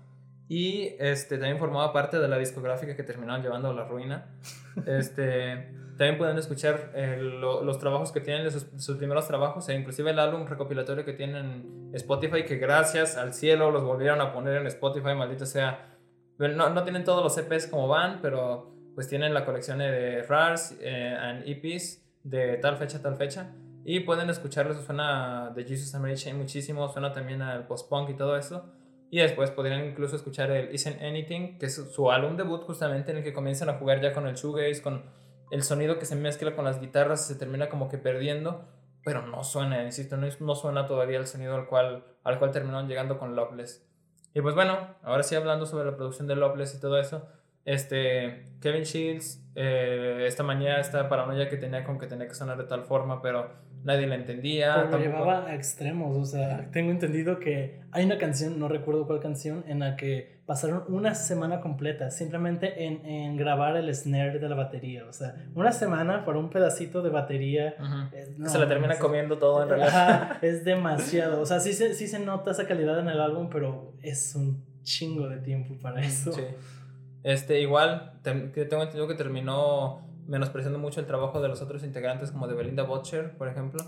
[0.48, 4.26] Y este, también formaba parte de la discográfica que terminaron llevando a la ruina.
[4.86, 10.12] Este, también pueden escuchar eh, los trabajos que tienen, sus, sus, primeros trabajos, e inclusive
[10.12, 14.58] el álbum recopilatorio que tienen en Spotify, que gracias al cielo los volvieron a poner
[14.58, 15.96] en Spotify, maldito sea.
[16.38, 20.76] No, no tienen todos los EPs como van, pero pues tienen la colección de RARs
[20.80, 23.52] eh, and EPs de tal fecha, tal fecha.
[23.84, 28.14] Y pueden escucharlo, suena de Jesus and Mary Chain muchísimo, suena también al post-punk y
[28.14, 28.72] todo eso.
[29.10, 33.18] Y después podrían incluso escuchar el Isn't Anything, que es su álbum debut justamente en
[33.18, 35.04] el que comienzan a jugar ya con el shoegaze, con
[35.50, 38.68] el sonido que se mezcla con las guitarras, se termina como que perdiendo,
[39.04, 42.86] pero no suena, insisto, no, no suena todavía el sonido al cual, al cual terminaron
[42.86, 43.86] llegando con Loveless.
[44.34, 47.26] Y pues bueno, ahora sí hablando sobre la producción de Loveless y todo eso,
[47.64, 52.58] este, Kevin Shields, eh, esta mañana, esta paranoia que tenía con que tenía que sonar
[52.58, 53.50] de tal forma, pero
[53.84, 54.74] nadie la entendía.
[54.74, 59.06] Pero lo llevaba a extremos, o sea, tengo entendido que hay una canción, no recuerdo
[59.06, 64.38] cuál canción, en la que pasaron una semana completa simplemente en, en grabar el snare
[64.38, 67.76] de la batería, o sea, una semana por un pedacito de batería.
[68.46, 70.42] se la termina comiendo todo en realidad.
[70.42, 73.92] es demasiado, o sea, sí se, sí se nota esa calidad en el álbum, pero
[74.02, 76.32] es un chingo de tiempo para eso.
[76.32, 76.42] Sí.
[77.22, 82.46] Este, igual, tengo entendido que terminó menospreciando mucho el trabajo de los otros integrantes, como
[82.46, 83.82] de Belinda Butcher, por ejemplo.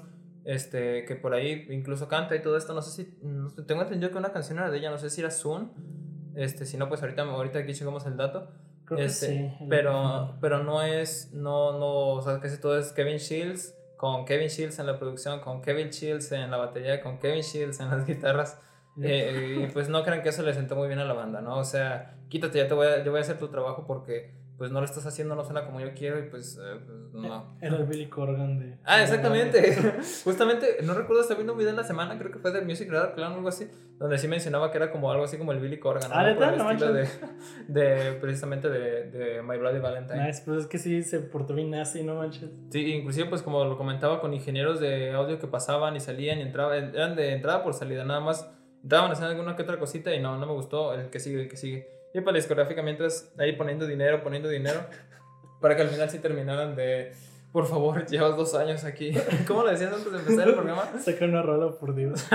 [0.45, 2.75] Este, que por ahí incluso canta y todo esto.
[2.75, 3.19] No sé si.
[3.67, 5.71] tengo entendido que una canción era de ella, no sé si era Soon.
[6.35, 8.49] Este, si no, pues ahorita, ahorita aquí llegamos el dato.
[8.87, 9.67] Creo este, que sí.
[9.69, 11.31] Pero, pero no es.
[11.33, 12.09] No, no.
[12.15, 13.77] O sea, casi todo es Kevin Shields.
[13.97, 17.81] Con Kevin Shields en la producción, con Kevin Shields en la batería, con Kevin Shields
[17.81, 18.59] en las guitarras.
[19.03, 21.59] Eh, y pues no crean que eso le sentó muy bien a la banda, ¿no?
[21.59, 24.71] O sea, quítate, ya te voy a, yo voy a hacer tu trabajo porque pues
[24.71, 27.57] no lo estás haciendo, no suena como yo quiero y pues, eh, pues no.
[27.63, 28.77] Era el Billy Corgan de...
[28.85, 29.75] Ah, exactamente.
[30.25, 32.91] Justamente, no recuerdo, estaba viendo un video en la semana, creo que fue de Music
[32.91, 35.61] Radar Clan o algo así, donde sí mencionaba que era como algo así como el
[35.61, 36.11] Billy Corgan.
[36.13, 36.71] Ah, ¿no?
[36.73, 37.09] estilo de,
[37.69, 40.27] de, precisamente de, de My Bloody Valentine.
[40.27, 42.51] Nice, pues es que sí se portó bien así, no manches.
[42.69, 46.43] Sí, inclusive pues como lo comentaba con ingenieros de audio que pasaban y salían y
[46.43, 48.47] entraban, eran de entrada por salida, nada más
[48.83, 51.41] daban a hacer alguna que otra cosita y no, no me gustó, el que sigue,
[51.45, 52.00] el que sigue.
[52.13, 54.81] Y para la discográfica, mientras ahí poniendo dinero, poniendo dinero,
[55.61, 57.13] para que al final sí terminaran de,
[57.53, 59.13] por favor, llevas dos años aquí.
[59.47, 60.91] ¿Cómo lo decías antes de empezar el programa?
[61.05, 62.27] Saca una rola, por Dios.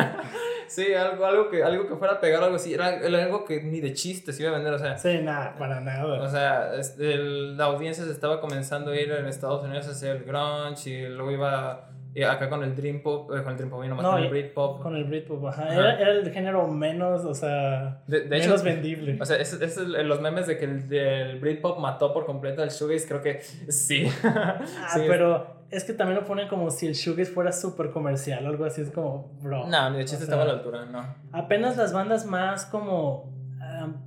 [0.68, 2.74] sí, algo, algo, que, algo que fuera a pegar, algo así.
[2.74, 4.98] Era, algo que ni de chiste se iba a vender, o sea.
[4.98, 6.22] Sí, nada, para nada.
[6.22, 10.24] O sea, la audiencia se estaba comenzando a ir en Estados Unidos a hacer el
[10.24, 13.84] grunge y luego iba y acá con el Dream Pop, eh, con el Dream Pop,
[13.84, 14.82] no, con el Britpop.
[14.82, 15.68] Con el Britpop, ajá.
[15.74, 19.18] Era, era, el género menos, o sea, de, menos vendible.
[19.20, 22.70] O sea, es, es los memes de que el, el Britpop mató por completo al
[22.70, 24.08] Shoegaze, creo que sí.
[24.24, 24.62] ah,
[24.96, 28.64] pero es que también lo ponen como si el Shoegaze fuera súper comercial o algo
[28.64, 29.68] así, es como, bro.
[29.68, 31.04] No, de chiste estaba a la altura, no.
[31.34, 33.30] Apenas las bandas más como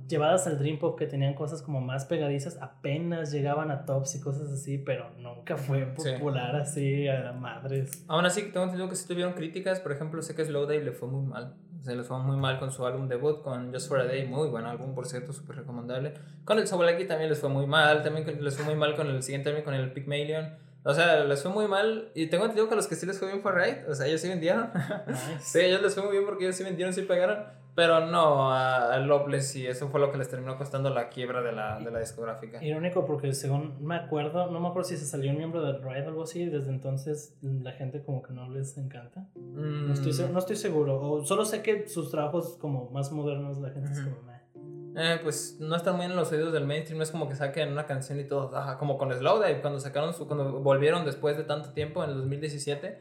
[0.07, 4.21] llevadas al Dream Pop que tenían cosas como más pegadizas, apenas llegaban a tops y
[4.21, 8.05] cosas así, pero nunca fue popular así a madres.
[8.07, 11.07] Aún así, tengo entendido que sí tuvieron críticas, por ejemplo, sé que Slowdive le fue
[11.07, 11.55] muy mal.
[11.81, 14.49] Se les fue muy mal con su álbum debut, con Just for a Day, muy
[14.49, 16.13] buen álbum, por cierto, súper recomendable.
[16.43, 19.23] Con el Sobolaki también les fue muy mal, también les fue muy mal con el
[19.23, 20.68] siguiente álbum, con el Pygmalion.
[20.83, 22.11] O sea, les fue muy mal.
[22.15, 23.87] Y tengo entendido que a los que sí les fue bien fue Right.
[23.89, 24.69] O sea, ellos sí vendieron.
[25.41, 27.43] sí, ellos les fue muy bien porque ellos sí vendieron, sí pagaron.
[27.75, 31.53] Pero no a, Loveless y eso fue lo que les terminó costando la quiebra de
[31.53, 32.61] la, de la discográfica.
[32.61, 36.05] Irónico porque según me acuerdo, no me acuerdo si se salió un miembro del Riot
[36.05, 39.27] o algo así, desde entonces la gente como que no les encanta.
[39.35, 40.33] No, estoy, mm.
[40.33, 44.01] no estoy seguro, o solo sé que sus trabajos como más modernos la gente es
[44.01, 44.28] como...
[45.01, 47.71] Eh, pues no están muy en los oídos del mainstream, no es como que saquen
[47.71, 51.45] una canción y todo, ajá, como con Slowdive, cuando sacaron su, cuando volvieron después de
[51.45, 52.99] tanto tiempo en el 2017,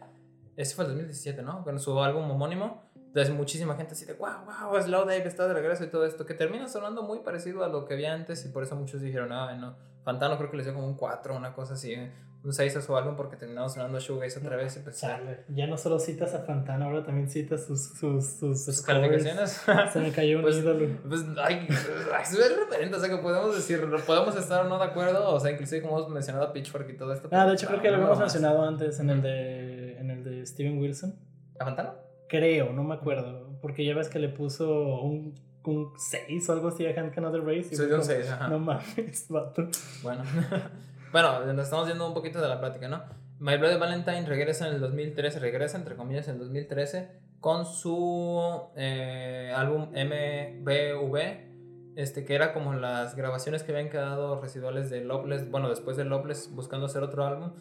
[0.57, 1.65] ese fue el 2017, ¿no?
[1.65, 5.83] Con su álbum homónimo, entonces muchísima gente así de, wow, wow, Slowdive está de regreso
[5.83, 8.63] y todo esto, que termina sonando muy parecido a lo que había antes y por
[8.63, 11.75] eso muchos dijeron, ah, no, Fantano creo que le dio como un 4, una cosa
[11.75, 11.97] así,
[12.45, 15.05] un 6 a su álbum porque terminaron sonando Shoegaze otra vez y pues,
[15.49, 19.63] ya no solo citas a Fantano, ahora también citas sus, sus, sus, sus calificaciones.
[19.93, 20.87] Se me cayó un pues, ídolo.
[21.09, 25.31] Pues, ay, es referente, o sea, que podemos decir, podemos estar o no de acuerdo,
[25.31, 27.29] o sea, inclusive como hemos mencionado a Pitchfork y todo esto.
[27.33, 30.47] Ah, de hecho creo que lo habíamos mencionado antes en el de, en el de
[30.47, 31.19] Steven Wilson.
[31.59, 31.95] ¿A Fantano?
[32.29, 33.59] Creo, no me acuerdo.
[33.61, 37.43] Porque ya ves que le puso un, un 6 o algo así a Hank Another
[37.43, 37.75] Race.
[37.75, 38.49] Sí, un 6, ajá.
[38.49, 39.69] No mames, vato.
[40.03, 40.23] Bueno.
[41.13, 43.03] bueno, nos estamos yendo un poquito de la plática, ¿no?
[43.39, 48.71] My Bloody Valentine regresa en el 2013, regresa entre comillas en el 2013 con su
[48.77, 55.49] eh, álbum MBV, este, que era como las grabaciones que habían quedado residuales de Loveless,
[55.51, 57.53] bueno, después de Loveless buscando hacer otro álbum.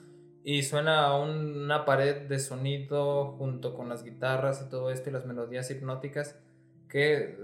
[0.44, 5.14] Y suena a una pared de sonido junto con las guitarras y todo esto y
[5.14, 6.40] las melodías hipnóticas
[6.88, 7.38] que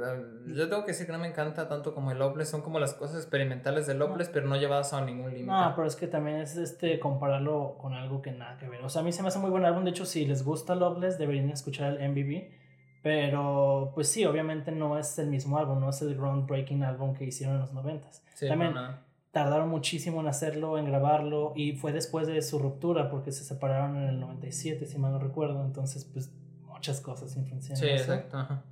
[0.47, 2.93] yo tengo que decir que no me encanta tanto como el Loveless, son como las
[2.93, 5.51] cosas experimentales del Loveless, pero no llevadas a ningún límite.
[5.51, 8.81] No, pero es que también es este compararlo con algo que nada que ver.
[8.83, 10.75] O sea, a mí se me hace muy buen álbum, de hecho, si les gusta
[10.75, 12.51] Loveless, deberían escuchar el MVB,
[13.01, 17.25] pero pues sí, obviamente no es el mismo álbum, no es el groundbreaking álbum que
[17.25, 18.73] hicieron en los 90 sí, También
[19.31, 23.97] tardaron muchísimo en hacerlo, en grabarlo, y fue después de su ruptura, porque se separaron
[23.97, 26.31] en el 97, si mal no recuerdo, entonces pues
[26.65, 27.83] muchas cosas influenciaron.
[27.83, 28.37] Sí, exacto.
[28.37, 28.63] Ajá.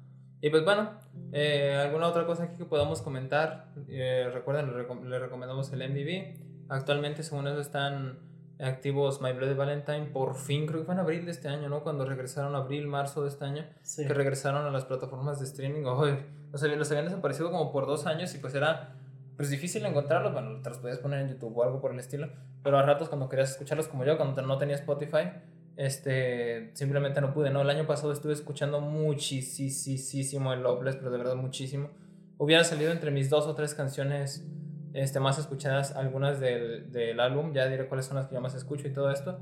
[0.41, 0.89] Y pues bueno,
[1.31, 3.67] eh, alguna otra cosa aquí que podamos comentar.
[3.87, 4.73] Eh, recuerden,
[5.09, 6.69] le, recomendamos el MVB.
[6.69, 8.17] Actualmente, según eso, están
[8.59, 10.07] activos My Bloody Valentine.
[10.07, 11.83] Por fin, creo que fue en abril de este año, ¿no?
[11.83, 15.85] Cuando regresaron, abril, marzo de este año, que regresaron a las plataformas de streaming.
[15.85, 18.95] o sea, los habían desaparecido como por dos años y pues era
[19.37, 20.33] pues difícil encontrarlos.
[20.33, 22.29] Bueno, te los podías poner en YouTube o algo por el estilo.
[22.63, 25.29] Pero a ratos, cuando querías escucharlos como yo, cuando no tenía Spotify
[25.77, 27.61] este, simplemente no pude, ¿no?
[27.61, 31.89] El año pasado estuve escuchando muchísimo el Loveless, pero de verdad muchísimo.
[32.37, 34.45] Hubiera salido entre mis dos o tres canciones
[34.93, 38.55] este, más escuchadas, algunas del, del álbum, ya diré cuáles son las que yo más
[38.55, 39.39] escucho y todo esto.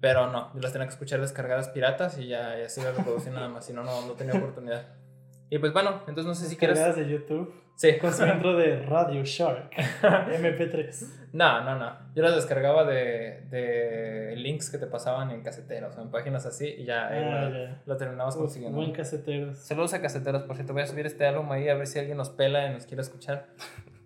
[0.00, 3.30] Pero no, yo las tenía que escuchar descargadas piratas y ya, ya se las reproducí
[3.30, 4.86] nada más, si no, no, no tenía oportunidad.
[5.50, 6.96] Y pues bueno, entonces no sé si quieres.
[6.96, 7.52] de YouTube?
[7.76, 7.98] Sí.
[7.98, 9.70] Con su intro de Radio Shark.
[10.02, 11.28] MP3.
[11.34, 11.92] No, no, no.
[12.14, 16.66] Yo las descargaba de, de links que te pasaban en caseteros o en páginas así
[16.78, 18.78] y ya, ah, lo, terminabas consiguiendo.
[18.78, 19.58] Buen caseteros.
[19.58, 20.72] Saludos a caseteros, por cierto.
[20.72, 23.02] Voy a subir este álbum ahí a ver si alguien nos pela y nos quiere
[23.02, 23.48] escuchar.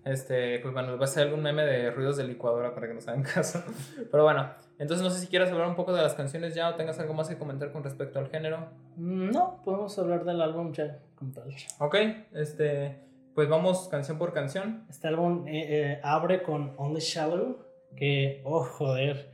[0.04, 3.06] Este, pues bueno, va a ser algún meme de ruidos de licuadora para que nos
[3.06, 3.62] hagan caso.
[4.10, 4.50] Pero bueno,
[4.80, 7.12] entonces no sé si quieres hablar un poco de las canciones ya o tengas algo
[7.12, 8.70] más que comentar con respecto al género.
[8.96, 11.54] Mm, no, podemos hablar del álbum ya como tal.
[11.80, 11.96] Ok,
[12.32, 12.98] este,
[13.34, 14.86] pues vamos canción por canción.
[14.88, 17.58] Este álbum eh, eh, abre con Only Shallow,
[17.94, 19.30] que, oh, joder.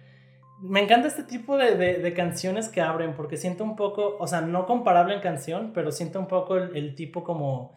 [0.61, 4.41] Me encanta este tipo de, de, canciones que abren porque siento un poco, o sea,
[4.41, 7.77] no comparable en canción, pero siento un poco el tipo como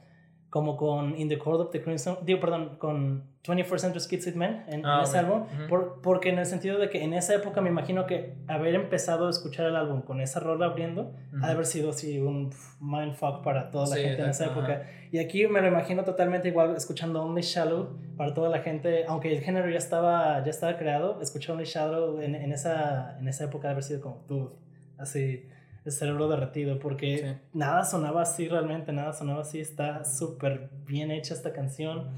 [0.50, 4.64] como con In the Court of the Crimson, digo, perdón, con 21st Century Kids Men
[4.68, 7.70] en, ah, ese álbum, por, porque en el sentido de que en esa época me
[7.70, 11.68] imagino que haber empezado a escuchar el álbum con esa rola abriendo, ha de haber
[11.68, 14.88] sido así un mindfuck para toda la gente en esa época.
[15.12, 19.32] Y aquí me lo imagino totalmente igual escuchando Only Shallow para toda la gente, aunque
[19.32, 23.46] el género ya estaba, ya estaba creado, escuchar Only Shallow en, en, esa, en esa
[23.46, 24.50] época ha de haber sido como, dude,
[24.98, 25.48] así
[25.86, 31.34] el cerebro derretido, porque nada sonaba así realmente, nada sonaba así, está súper bien hecha
[31.34, 32.10] esta canción.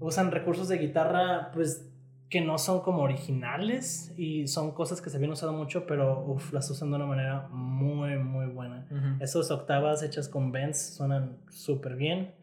[0.00, 1.88] Usan recursos de guitarra, pues
[2.28, 6.52] que no son como originales y son cosas que se habían usado mucho, pero uf,
[6.52, 8.86] las usan de una manera muy, muy buena.
[9.18, 12.34] Esas octavas hechas con bends suenan súper bien.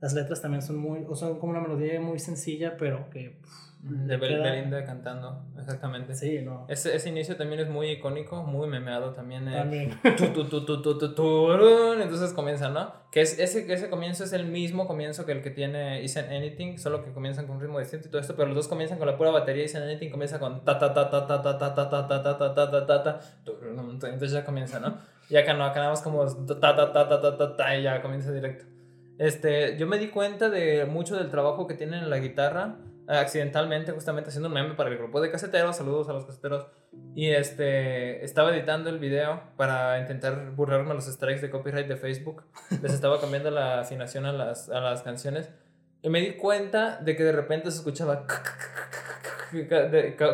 [0.00, 3.40] Las letras también son muy, o son como una melodía muy sencilla, pero que
[3.80, 6.14] de Belinda cantando, exactamente.
[6.14, 6.66] Sí, no.
[6.68, 9.46] Ese, ese, inicio también es muy icónico, muy memeado también.
[9.48, 9.56] Eh.
[9.56, 9.96] También.
[10.02, 12.92] entonces comienza, ¿no?
[13.12, 16.78] Que es, ese, ese comienzo es el mismo comienzo que el que tiene Isn't Anything,
[16.78, 19.06] solo que comienzan con un ritmo distinto y todo esto, pero los dos comienzan con
[19.06, 19.64] la pura batería.
[19.64, 22.54] Isn't Anything comienza con ta ta ta ta ta ta ta ta ta ta ta
[22.54, 23.20] ta ta ta ta
[24.08, 24.98] Entonces ya comienza, ¿no?
[25.30, 27.84] Y acá no, acá nada más como ta ta ta ta ta ta ta y
[27.84, 28.64] ya comienza directo.
[29.18, 32.76] Este, yo me di cuenta de mucho del trabajo que tienen en la guitarra
[33.08, 36.66] accidentalmente justamente haciendo un meme para el grupo de caseteros, saludos a los caseteros,
[37.14, 42.44] y este, estaba editando el video para intentar burlarme los strikes de copyright de Facebook,
[42.82, 45.50] les estaba cambiando la afinación a las, a las canciones,
[46.02, 48.26] y me di cuenta de que de repente se escuchaba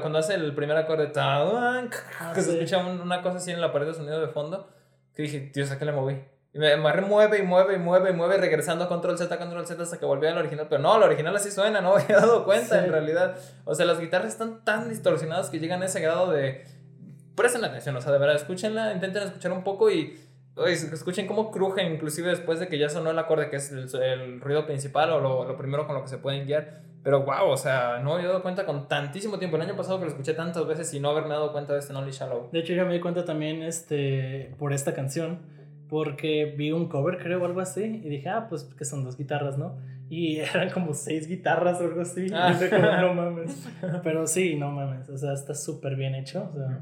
[0.01, 3.95] cuando hace el primer acorde, que se escucha una cosa así en la pared de
[3.95, 4.69] sonido de fondo,
[5.15, 6.21] que dije, Dios, ¿a qué le moví?
[6.55, 7.01] Y me, mueve
[7.41, 10.29] y mueve y mueve y mueve, regresando a control Z, control Z hasta que volví
[10.29, 10.69] al original.
[10.71, 13.37] Pero no, el original así suena, no me había dado cuenta en realidad.
[13.65, 16.65] O sea, las guitarras están tan distorsionadas que llegan a ese grado de.
[17.35, 20.17] Presten atención, o sea, de verdad, escúchenla, intenten escuchar un poco y.
[20.57, 24.65] escuchen cómo cruje, inclusive después de que ya sonó el acorde, que es el, ruido
[24.65, 26.83] principal o lo, lo, primero con lo que se pueden guiar.
[27.03, 29.57] Pero wow, o sea, no me había dado cuenta con tantísimo tiempo.
[29.57, 31.93] El año pasado que lo escuché tantas veces y no haberme dado cuenta de este
[31.93, 32.51] Nolly Shallow.
[32.53, 35.53] De hecho, yo me di cuenta también este, por esta canción
[35.89, 39.17] porque vi un cover, creo, o algo así, y dije, ah, pues que son dos
[39.17, 39.77] guitarras, ¿no?
[40.09, 42.27] Y eran como seis guitarras o algo así.
[42.33, 42.53] Ah.
[42.53, 43.69] Y como, no mames.
[44.03, 45.09] Pero sí, no mames.
[45.09, 46.51] O sea, está súper bien hecho.
[46.53, 46.81] O sea,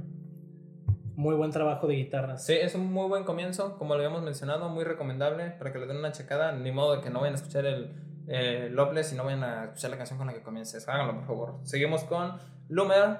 [1.14, 2.44] muy buen trabajo de guitarras.
[2.44, 5.86] Sí, es un muy buen comienzo, como lo habíamos mencionado, muy recomendable para que le
[5.86, 6.52] den una checada.
[6.52, 7.90] Ni modo de que no vayan a escuchar el
[8.28, 10.88] eh, Loveless y no vayan a escuchar la canción con la que comiences.
[10.88, 11.54] Háganlo, por favor.
[11.64, 12.38] Seguimos con
[12.68, 13.18] Lumer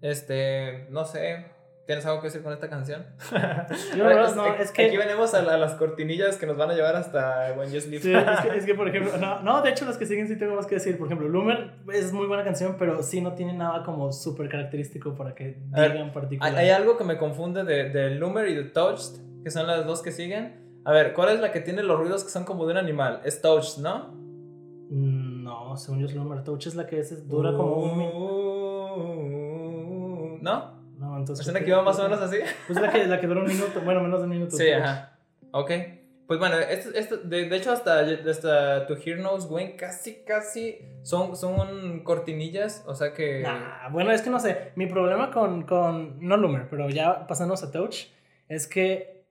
[0.00, 1.46] Este, no sé,
[1.88, 3.06] ¿Tienes algo que decir con esta canción?
[3.96, 4.88] Yo no, no, es que...
[4.88, 8.02] Aquí venimos a, las cortinillas que nos van a llevar hasta When You Sleep.
[8.02, 10.36] Sí, es que, es que, por ejemplo, no, no, de hecho los que siguen sí
[10.36, 10.98] tengo más que decir.
[10.98, 15.14] Por ejemplo, Loomer es muy buena canción, pero sí no tiene nada como súper característico
[15.14, 16.54] para que digan particular.
[16.54, 20.02] Hay, algo que me confunde de, de Loomer y de Touched, que son las dos
[20.02, 20.82] que siguen.
[20.84, 23.22] A ver, ¿cuál es la que tiene los ruidos que son como de un animal?
[23.24, 24.08] Es Touched, ¿no?
[24.90, 26.44] Mm, no, según yo es Loomer.
[26.44, 27.98] Touched es la que es, dura como un...
[30.42, 30.76] ¿No?
[30.76, 30.77] No,
[31.18, 31.46] entonces.
[31.46, 32.38] ¿Es una que iba más o menos así?
[32.66, 34.56] Pues la que, la que duró un minuto, bueno, menos de un minuto.
[34.56, 35.18] Sí, ajá.
[35.52, 35.70] Ok.
[36.28, 40.78] Pues bueno, esto, esto, de, de, hecho hasta, hasta To Hear Knows When casi, casi
[41.02, 43.40] son, son cortinillas, o sea que...
[43.40, 47.62] Nah, bueno, es que no sé, mi problema con, con no Loomer, pero ya pasándonos
[47.62, 48.08] a Touch,
[48.46, 49.24] es que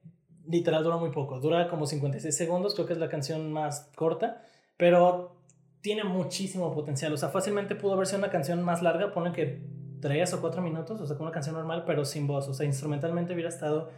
[0.48, 4.42] literal dura muy poco, dura como 56 segundos, creo que es la canción más corta,
[4.76, 5.36] pero
[5.82, 9.62] tiene muchísimo potencial, o sea, fácilmente pudo haber sido una canción más larga, ponen que
[10.00, 12.48] tres o cuatro minutos, o sea, con una canción normal, pero sin voz.
[12.48, 13.90] O sea, instrumentalmente hubiera estado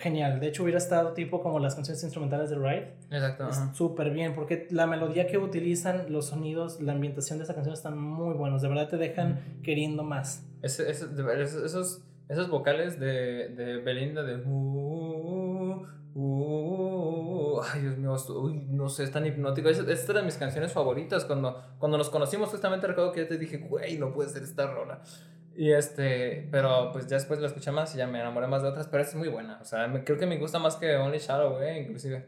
[0.00, 0.38] genial.
[0.38, 2.92] De hecho, hubiera estado tipo como las canciones instrumentales de Ride.
[3.10, 3.48] Exacto.
[3.72, 7.98] Súper bien, porque la melodía que utilizan, los sonidos, la ambientación de esa canción están
[7.98, 8.60] muy buenos.
[8.60, 10.46] De verdad te dejan queriendo más.
[10.62, 14.36] esos, esos vocales de, de Belinda de...
[14.36, 19.68] Uh, uh, uh, ay, Dios mío, uy, no sé, es tan hipnótico.
[19.68, 21.24] Esta es de mis canciones favoritas.
[21.24, 24.66] Cuando, cuando nos conocimos, justamente recuerdo que yo te dije, güey, no puede ser esta
[24.66, 25.02] rola.
[25.54, 28.68] Y este, pero pues ya después lo escuché más y ya me enamoré más de
[28.68, 29.58] otras, pero es muy buena.
[29.60, 32.26] O sea, creo que me gusta más que Only Shadow, güey, inclusive.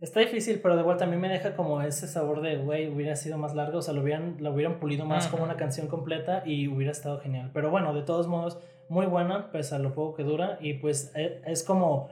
[0.00, 3.36] Está difícil, pero de igual también me deja como ese sabor de, güey, hubiera sido
[3.36, 6.68] más largo, o sea, lo hubieran, lo hubieran pulido más como una canción completa y
[6.68, 7.50] hubiera estado genial.
[7.52, 11.10] Pero bueno, de todos modos, muy buena, pese a lo poco que dura y pues
[11.16, 12.10] e, es como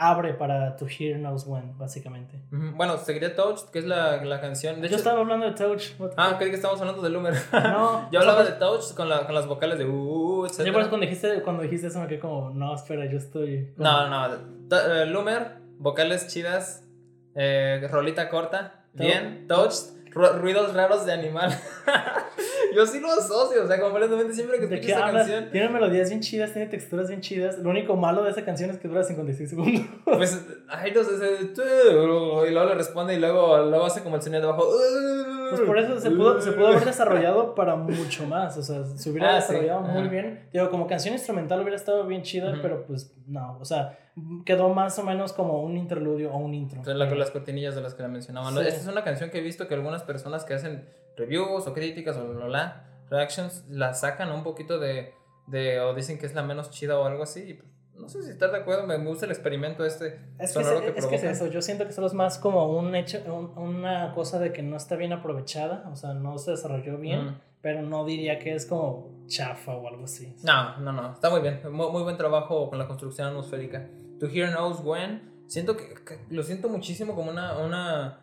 [0.00, 2.40] abre para To Hear Knows When, básicamente.
[2.50, 4.80] Bueno, seguiría Touch, que es la, la canción.
[4.80, 5.92] De Yo estaba hablando de Touch.
[6.16, 7.34] Ah, creí que estábamos hablando de Loomer.
[7.52, 8.08] No.
[8.12, 10.64] yo hablaba de Touch con, la, con las vocales de uh, etc.
[10.64, 13.74] Yo por eso cuando dijiste, cuando dijiste eso me quedé como, no, espera, yo estoy.
[13.76, 14.34] No, no.
[14.70, 16.84] Eh, Loomer, vocales chidas,
[17.34, 19.74] eh, rolita corta, bien, Touch,
[20.14, 21.54] ruidos raros de animal.
[22.74, 25.50] Yo sí lo asocio, o sea, completamente siempre que escucho esa canción.
[25.50, 27.58] Tiene melodías bien chidas, tiene texturas bien chidas.
[27.58, 29.82] Lo único malo de esa canción es que dura 56 segundos.
[30.04, 34.42] Pues, ay, no sé, y luego le responde y luego, luego hace como el sonido
[34.42, 34.68] de abajo.
[35.50, 39.10] Pues por eso se pudo, se pudo haber desarrollado para mucho más, o sea, se
[39.10, 40.48] hubiera ah, desarrollado muy bien.
[40.52, 43.98] Digo, como canción instrumental hubiera estado bien chida, pero pues no, o sea,
[44.44, 46.82] quedó más o menos como un interludio o un intro.
[46.86, 48.50] O la, las cortinillas de las que la mencionaba.
[48.50, 50.84] Esta es una canción que he visto que algunas personas que hacen
[51.20, 55.12] reviews o críticas o la reactions la sacan un poquito de,
[55.46, 57.54] de o dicen que es la menos chida o algo así.
[57.54, 60.18] Pues, no sé si estás de acuerdo, me gusta el experimento este.
[60.38, 60.60] Es que,
[60.96, 63.18] es, que es eso, yo siento que solo es más como un hecho,
[63.56, 67.82] una cosa de que no está bien aprovechada, o sea, no se desarrolló bien, pero
[67.82, 70.34] no diría que es como chafa o algo así.
[70.42, 73.86] No, no, no, está muy bien, muy, muy buen trabajo con la construcción atmosférica.
[74.18, 75.94] To Hear Knows When, siento que,
[76.30, 78.20] lo siento muchísimo como una, una,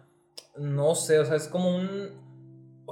[0.58, 2.27] no sé, o sea, es como un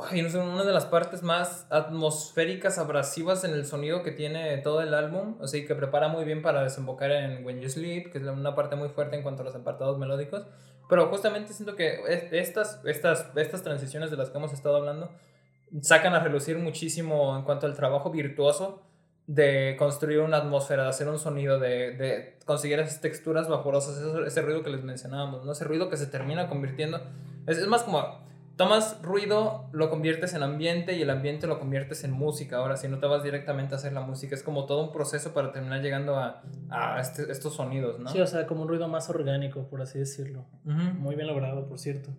[0.03, 4.57] ay, no sé, una de las partes más atmosféricas, abrasivas en el sonido que tiene
[4.57, 8.17] todo el álbum, así que prepara muy bien para desembocar en When You Sleep, que
[8.17, 10.45] es una parte muy fuerte en cuanto a los apartados melódicos,
[10.89, 11.99] pero justamente siento que
[12.31, 15.11] estas, estas, estas transiciones de las que hemos estado hablando
[15.81, 18.83] sacan a relucir muchísimo en cuanto al trabajo virtuoso
[19.27, 24.27] de construir una atmósfera, de hacer un sonido, de, de conseguir esas texturas vaporosas, ese,
[24.27, 25.53] ese, ruido que les mencionábamos, ¿no?
[25.53, 27.01] ese ruido que se termina convirtiendo,
[27.47, 28.23] es, es más como
[28.55, 32.57] tomas ruido, lo conviertes en ambiente y el ambiente lo conviertes en música.
[32.57, 35.33] Ahora, si no te vas directamente a hacer la música, es como todo un proceso
[35.33, 38.09] para terminar llegando a, a este, estos sonidos, ¿no?
[38.09, 40.45] Sí, o sea, como un ruido más orgánico, por así decirlo.
[40.63, 42.11] Muy bien logrado, por cierto.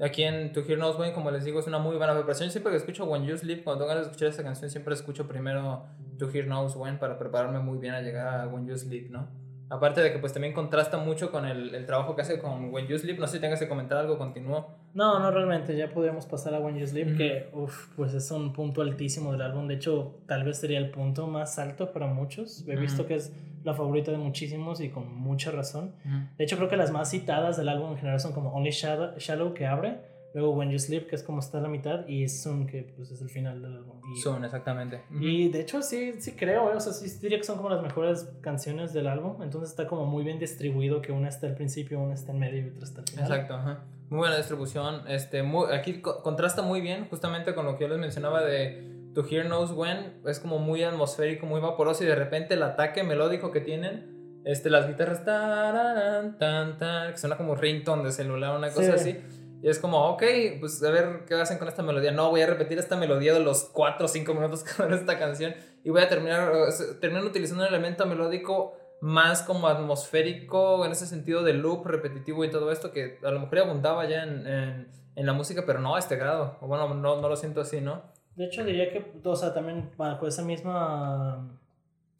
[0.00, 2.48] Aquí en To Hear Knows When, como les digo, es una muy buena preparación.
[2.48, 4.94] Yo siempre que escucho When You Sleep, cuando tengo ganas de escuchar esta canción, siempre
[4.94, 5.84] escucho primero
[6.18, 9.28] To Hear Knows When para prepararme muy bien a llegar a When You Sleep, ¿no?
[9.72, 12.86] Aparte de que pues también contrasta mucho con el, el trabajo que hace con When
[12.88, 13.18] You Sleep.
[13.18, 14.68] No sé si tengas que comentar algo, continúo.
[14.92, 18.52] No, no realmente, ya podríamos pasar a When You Sleep, que uf, pues es un
[18.52, 19.66] punto altísimo del álbum.
[19.66, 22.68] De hecho, tal vez sería el punto más alto para muchos.
[22.68, 23.32] He visto que es
[23.64, 25.94] la favorita de muchísimos y con mucha razón.
[26.36, 29.16] De hecho, creo que las más citadas del álbum en general son como Only Shadow,
[29.16, 30.00] Shallow que abre
[30.34, 33.10] Luego When You Sleep, que es como está a la mitad, y Soon, que pues
[33.10, 34.00] es el final del álbum.
[34.22, 35.02] Soon, exactamente.
[35.20, 38.30] Y de hecho sí, sí creo, o sea, sí diría que son como las mejores
[38.40, 42.14] canciones del álbum, entonces está como muy bien distribuido, que una está al principio, una
[42.14, 43.24] está en medio y otra está al final.
[43.24, 43.84] Exacto, ajá.
[44.08, 47.98] Muy buena distribución, este, muy, aquí contrasta muy bien justamente con lo que yo les
[47.98, 52.54] mencionaba de To Hear Knows When, es como muy atmosférico, muy vaporoso y de repente
[52.54, 58.04] el ataque melódico que tienen, este, las guitarras tan, tan, tan, que suena como ringtone
[58.04, 59.18] de celular, una cosa así
[59.62, 60.22] Y es como, ok,
[60.58, 62.10] pues a ver qué hacen con esta melodía.
[62.10, 65.18] No, voy a repetir esta melodía de los 4 o 5 minutos que dura esta
[65.18, 65.54] canción.
[65.84, 66.52] Y voy a terminar,
[67.00, 72.50] terminar utilizando un elemento melódico más como atmosférico, en ese sentido de loop repetitivo y
[72.50, 75.94] todo esto, que a lo mejor abundaba ya en, en, en la música, pero no
[75.94, 76.56] a este grado.
[76.60, 78.02] O bueno, no, no lo siento así, ¿no?
[78.34, 81.58] De hecho, diría que, o sea, también bajo esa misma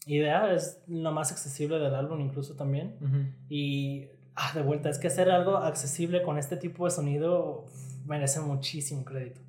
[0.06, 3.36] idea es lo más accesible del álbum, incluso también.
[3.48, 7.66] Y ah, de vuelta, es que hacer algo accesible con este tipo de sonido
[8.06, 9.40] merece muchísimo crédito.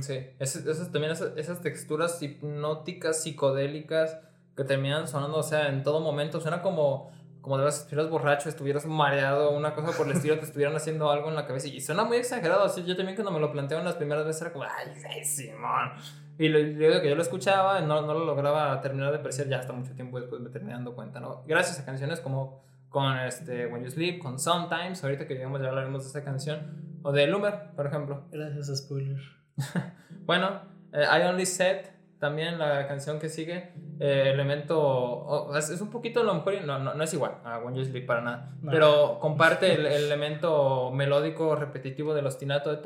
[0.00, 4.18] sí, esas, también esas, esas texturas hipnóticas, psicodélicas
[4.56, 7.10] que terminan sonando, o sea, en todo momento, suena como
[7.40, 10.76] como de verdad si estuvieras borracho, estuvieras mareado, una cosa por el estilo, te estuvieran
[10.76, 11.68] haciendo algo en la cabeza.
[11.68, 12.64] Y suena muy exagerado.
[12.64, 15.92] Así, yo también cuando me lo planteo en las primeras veces era como, ay, Simón.
[16.38, 16.58] Y lo,
[17.00, 20.18] que yo lo escuchaba, no, no lo lograba terminar de apreciar ya hasta mucho tiempo
[20.18, 21.42] después me terminé dando cuenta, ¿no?
[21.46, 25.68] Gracias a canciones como con este, When You Sleep, con Sometimes, ahorita que llegamos ya
[25.68, 28.24] hablaremos de esa canción, o de Loomer, por ejemplo.
[28.30, 29.20] Gracias a Spoiler.
[30.26, 30.60] bueno,
[30.92, 31.86] eh, I Only Said
[32.20, 36.92] también la canción que sigue, eh, elemento, es, un poquito a lo mejor, no, no,
[36.92, 42.12] no, es igual a When You Sleep para nada, pero comparte el, elemento melódico repetitivo
[42.12, 42.82] del ostinato de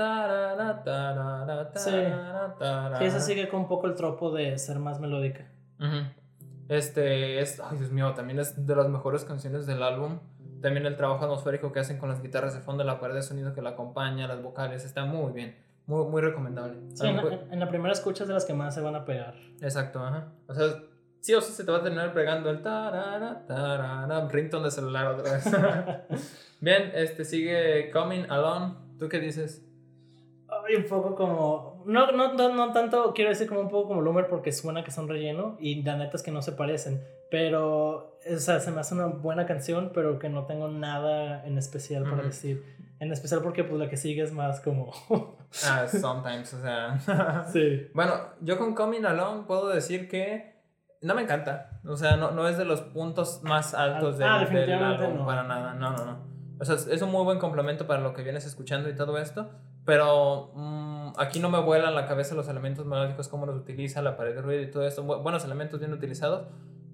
[1.74, 1.90] sí.
[1.90, 5.50] sí, esa sigue con un poco el tropo de ser más melódica.
[6.68, 10.18] Este es, ay Dios mío, también es de las mejores canciones del álbum.
[10.62, 13.52] También el trabajo atmosférico que hacen con las guitarras de fondo, la pared de sonido
[13.52, 15.56] que la acompaña, las vocales, está muy bien.
[15.86, 16.78] Muy, muy recomendable.
[16.94, 19.34] Sí, en, la, primera escucha es de las que más se van a pegar.
[19.60, 20.32] Exacto, ajá.
[20.48, 20.82] O sea,
[21.20, 25.08] sí o sí se te va a terminar pegando el tarara, tarara, ringtone de celular
[25.08, 25.44] otra vez.
[26.60, 28.74] Bien, este sigue Coming Alone.
[28.98, 29.62] ¿Tú qué dices?
[30.48, 31.73] Ay, un poco como.
[31.86, 34.90] No, no, no, no, tanto, quiero decir como un poco como Loomer porque suena que
[34.90, 37.02] son relleno y la neta es que no se parecen.
[37.30, 41.58] Pero, o sea, se me hace una buena canción, pero que no tengo nada en
[41.58, 42.64] especial para decir.
[43.00, 44.92] En especial porque pues la que sigue es más como...
[45.66, 47.44] ah, sometimes, o sea...
[47.52, 47.88] sí.
[47.92, 50.54] Bueno, yo con Coming Alone puedo decir que
[51.02, 51.80] no me encanta.
[51.86, 55.42] O sea, no, no es de los puntos más altos del, ah, del álbum para
[55.42, 55.74] nada.
[55.74, 56.34] No, no, no.
[56.58, 59.50] O sea, es un muy buen complemento para lo que vienes escuchando y todo esto.
[59.84, 64.16] Pero mm, aquí no me vuelan la cabeza los elementos melódicos, cómo los utiliza, la
[64.16, 65.02] pared de ruido y todo esto.
[65.02, 66.46] Buenos elementos bien utilizados.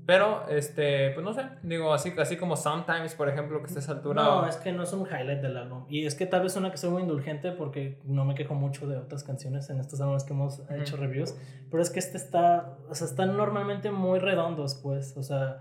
[0.06, 3.82] Pero, este, pues no sé, digo, así, así como Sometimes, por ejemplo, que esté a
[3.82, 4.20] esa altura.
[4.20, 5.84] No, es que no es un highlight del álbum.
[5.88, 8.88] Y es que tal vez una que soy muy indulgente porque no me quejo mucho
[8.88, 11.36] de otras canciones en estos álbumes que hemos hecho reviews.
[11.70, 15.16] Pero es que este está, o sea, están normalmente muy redondos, pues.
[15.16, 15.60] O sea,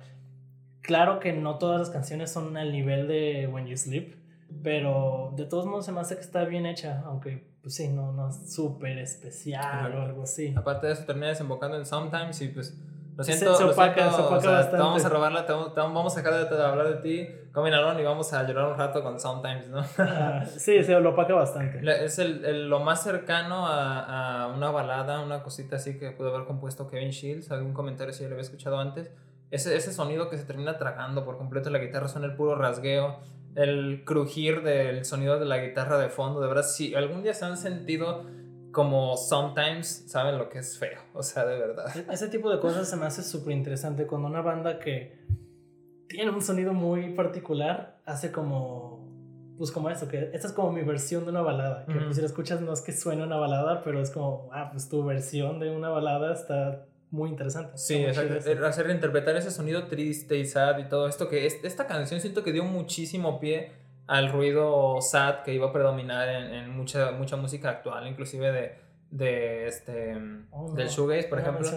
[0.81, 4.15] claro que no todas las canciones son al nivel de When You Sleep.
[4.63, 8.11] Pero de todos modos se me hace que está bien hecha, aunque pues sí, no,
[8.11, 10.53] no es súper especial o algo así.
[10.55, 12.77] Aparte de eso, termina desembocando en Sometimes y pues
[13.19, 14.21] lo siento, se, opaca, se
[14.77, 15.45] vamos a robarla,
[15.75, 19.19] vamos a dejar de, hablar de ti, Combinaron y vamos a llorar un rato con
[19.19, 19.83] Sometimes, ¿no?
[19.97, 21.81] Ah, sí, se lo opaca bastante.
[22.05, 26.47] Es el, lo más cercano a, a, una balada, una cosita así que pudo haber
[26.47, 29.11] compuesto Kevin Shields, algún comentario si yo lo había escuchado antes.
[29.51, 33.17] Ese, ese sonido que se termina tragando por completo la guitarra son el puro rasgueo,
[33.55, 37.45] el crujir del sonido de la guitarra de fondo, de verdad, si algún día se
[37.45, 38.25] han sentido
[38.71, 41.85] como sometimes saben lo que es feo, o sea, de verdad.
[41.95, 45.19] E-, ese tipo de cosas se me hace súper interesante cuando una banda que
[46.07, 49.07] tiene un sonido muy particular hace como,
[49.57, 52.21] pues como eso, que esta es como mi versión de una balada, que pues si
[52.21, 55.59] la escuchas no es que suene una balada, pero es como, ah, pues tu versión
[55.59, 57.77] de una balada está muy interesante.
[57.77, 62.43] Sí, hacer interpretar ese sonido triste y sad y todo esto, que esta canción siento
[62.43, 63.71] que dio muchísimo pie
[64.07, 68.75] al ruido sad que iba a predominar en, en mucha, mucha música actual, inclusive de,
[69.11, 70.17] de este
[70.51, 71.67] oh, del shoegaze, por ejemplo.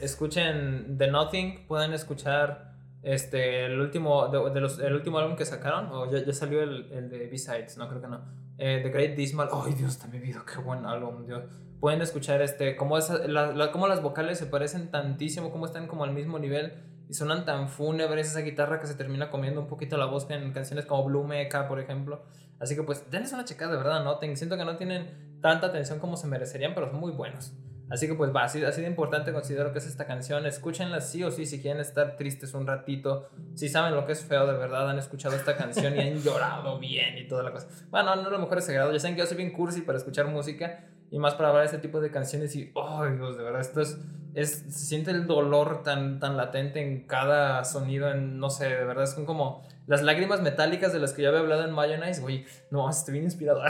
[0.00, 2.72] escuchen The Nothing, pueden escuchar
[3.02, 6.90] este el último de, los, el último álbum que sacaron o ya, ya salió el,
[6.92, 8.20] el, de B-sides, no creo que no.
[8.58, 9.48] Eh, The Great Dismal.
[9.52, 11.44] Ay, Dios, también vi qué buen álbum, Dios.
[11.80, 16.04] Pueden escuchar este cómo esa, la, cómo las vocales se parecen tantísimo, cómo están como
[16.04, 16.72] al mismo nivel
[17.08, 20.52] y suenan tan fúnebres esa guitarra que se termina comiendo un poquito la voz en
[20.52, 22.22] canciones como Blue Mecha, por ejemplo.
[22.58, 24.18] Así que pues denles una checada, de verdad, ¿no?
[24.36, 27.52] Siento que no tienen tanta atención como se merecerían, pero son muy buenos.
[27.88, 30.44] Así que pues va, así, así de importante considero que es esta canción.
[30.44, 33.28] Escúchenla sí o sí si quieren estar tristes un ratito.
[33.54, 36.80] Si saben lo que es feo de verdad, han escuchado esta canción y han llorado
[36.80, 37.68] bien y toda la cosa.
[37.90, 38.92] Bueno, no, a lo mejor es sagrado.
[38.92, 41.76] Ya saben que yo soy bien cursi para escuchar música y más para hablar de
[41.76, 43.98] este tipo de canciones y, oh Dios, de verdad, esto es
[44.36, 48.84] es, se siente el dolor tan, tan latente en cada sonido, en, no sé, de
[48.84, 52.44] verdad, son como las lágrimas metálicas de las que ya había hablado en Mayonnaise, güey,
[52.70, 53.62] no, estoy bien inspirado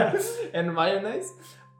[0.52, 1.28] en Mayonnaise,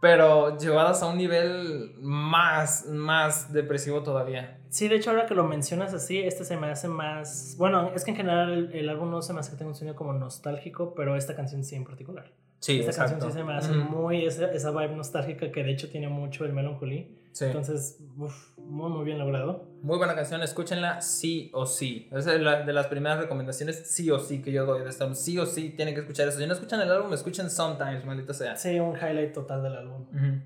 [0.00, 4.58] pero llevadas a un nivel más, más depresivo todavía.
[4.70, 8.04] Sí, de hecho, ahora que lo mencionas así, este se me hace más, bueno, es
[8.04, 10.94] que en general el, álbum no se me hace que tenga un sonido como nostálgico,
[10.96, 12.32] pero esta canción sí en particular.
[12.62, 13.10] Sí, Esta exacto.
[13.14, 13.90] canción sí se me hace Ujú.
[14.02, 17.18] muy esa, esa vibe nostálgica que de hecho tiene mucho el Melancholy.
[17.32, 17.46] Sí.
[17.46, 19.66] Entonces, uf, muy, muy bien logrado.
[19.82, 22.08] Muy buena canción, escúchenla sí o sí.
[22.12, 25.12] Esa es la- de las primeras recomendaciones sí o sí que yo doy de este.
[25.16, 26.38] Sí o sí tienen que escuchar eso.
[26.38, 28.54] Si no escuchan el álbum, escuchen Sometimes, maldito sea.
[28.56, 30.02] Sí, un highlight total del álbum.
[30.02, 30.42] Ujú.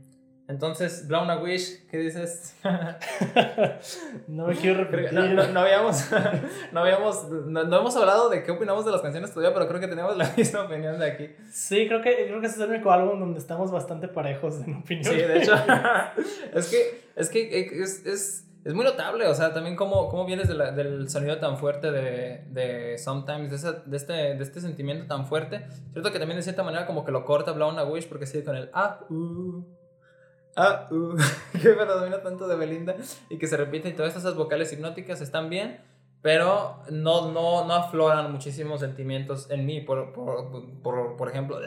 [0.49, 2.55] Entonces, Blown a Wish, ¿qué dices?
[4.29, 5.13] no me quiero repetir.
[5.13, 6.05] no, no- no habíamos,
[6.73, 9.81] no habíamos, no, no hemos hablado de qué opinamos de las canciones todavía, pero creo
[9.81, 11.29] que tenemos la misma opinión de aquí.
[11.51, 15.05] Sí, creo que, creo que es el único álbum donde estamos bastante parejos en opinión.
[15.13, 15.55] Sí, de hecho,
[16.55, 20.47] es que, es que es, es, es muy notable, o sea, también cómo, cómo vienes
[20.49, 24.61] de la- del sonido tan fuerte de, de Sometimes, de, esa- de, este, de este
[24.61, 25.67] sentimiento tan fuerte.
[25.93, 28.45] Cierto que también de cierta manera como que lo corta Blown a Wish porque sigue
[28.45, 29.65] con el ah, uh,
[30.57, 31.17] ah, uh,
[31.53, 32.97] que predomina tanto de Belinda
[33.29, 35.79] y que se repite y todas esas vocales hipnóticas están bien.
[36.23, 40.51] Pero no, no, no afloran muchísimos sentimientos en mí, por, por,
[40.83, 41.61] por, por ejemplo,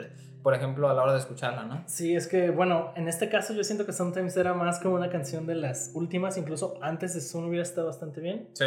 [0.43, 1.83] por ejemplo, a la hora de escucharla, ¿no?
[1.85, 5.09] Sí, es que, bueno, en este caso yo siento que Sometimes era más como una
[5.09, 8.49] canción de las últimas, incluso antes de Sun hubiera estado bastante bien.
[8.53, 8.65] Sí.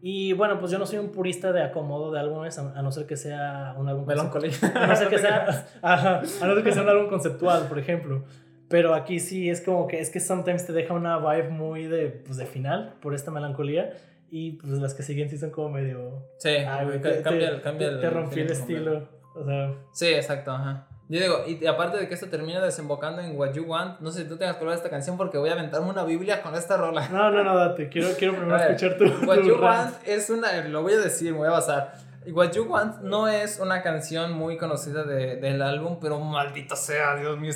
[0.00, 2.90] Y bueno, pues yo no soy un purista de acomodo de álbumes, a, a no
[2.90, 4.52] ser que sea un álbum Melancolía.
[4.74, 8.24] A no ser que sea, a no ser que sea un álbum conceptual, por ejemplo.
[8.68, 12.08] Pero aquí sí es como que es que Sometimes te deja una vibe muy de,
[12.08, 13.94] pues, de final por esta melancolía.
[14.30, 16.26] Y pues las que siguen sí son como medio.
[16.38, 18.00] Sí, Ay, te, cambia, te- cambia te- el.
[18.00, 19.08] te rompí el estilo.
[19.34, 20.86] O sea, Sí, exacto, ajá.
[21.08, 24.24] Yo digo, y aparte de que esto termina desembocando en What You Want, no sé
[24.24, 26.54] si tú tengas que hablar de esta canción porque voy a aventarme una Biblia con
[26.54, 27.08] esta rola.
[27.08, 27.88] no, no, no, date.
[27.88, 29.04] Quiero, quiero primero escuchar tu.
[29.26, 29.92] What tu You rant.
[29.94, 31.94] Want es una, lo voy a decir, me voy a basar.
[32.32, 37.16] What You Want no es una canción muy conocida de- del álbum, pero maldito sea,
[37.16, 37.52] Dios mío.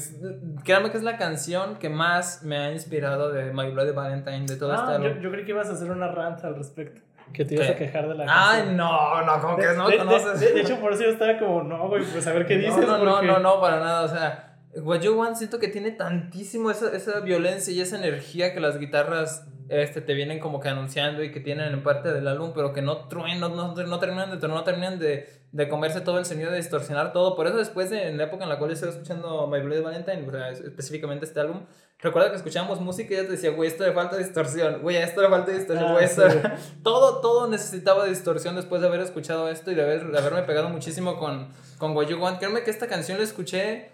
[0.64, 4.56] Créanme que es la canción que más me ha inspirado de My Bloody Valentine, de
[4.56, 5.14] todo este Ah, álbum.
[5.16, 7.00] yo, yo creí que ibas a hacer una rant al respecto.
[7.32, 7.72] Que te ibas ¿Qué?
[7.72, 8.76] a quejar de la Ay, canción.
[8.76, 10.40] no, no, como que no de, conoces.
[10.40, 12.76] de- de hecho, por eso yo estaba como, no, güey, pues a ver qué dices.
[12.86, 14.02] No, no, no, no, no, para nada.
[14.02, 18.52] O sea, What You Want siento que tiene tantísimo esa, esa violencia y esa energía
[18.54, 19.46] que las guitarras
[19.80, 22.82] este, te vienen como que anunciando y que tienen en parte del álbum, pero que
[22.82, 26.50] no truenan, no, no, no terminan de no terminan de, de comerse todo el sonido,
[26.50, 27.34] de distorsionar todo.
[27.36, 29.80] Por eso después de en la época en la cual yo estaba escuchando My Bloody
[29.82, 31.62] Valentine, o sea, es- específicamente este álbum,
[31.98, 35.22] recuerda que escuchábamos música y yo te decía, güey, esto le falta distorsión, güey, esto
[35.22, 36.28] le falta distorsión, Ah, güey, esto...
[36.28, 36.38] sí.
[36.82, 40.68] todo, todo necesitaba distorsión después de haber escuchado esto y de, haber, de haberme pegado
[40.68, 41.48] muchísimo con,
[41.78, 42.38] con What You Want.
[42.40, 43.91] Créeme que esta canción la escuché.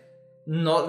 [0.51, 0.87] No,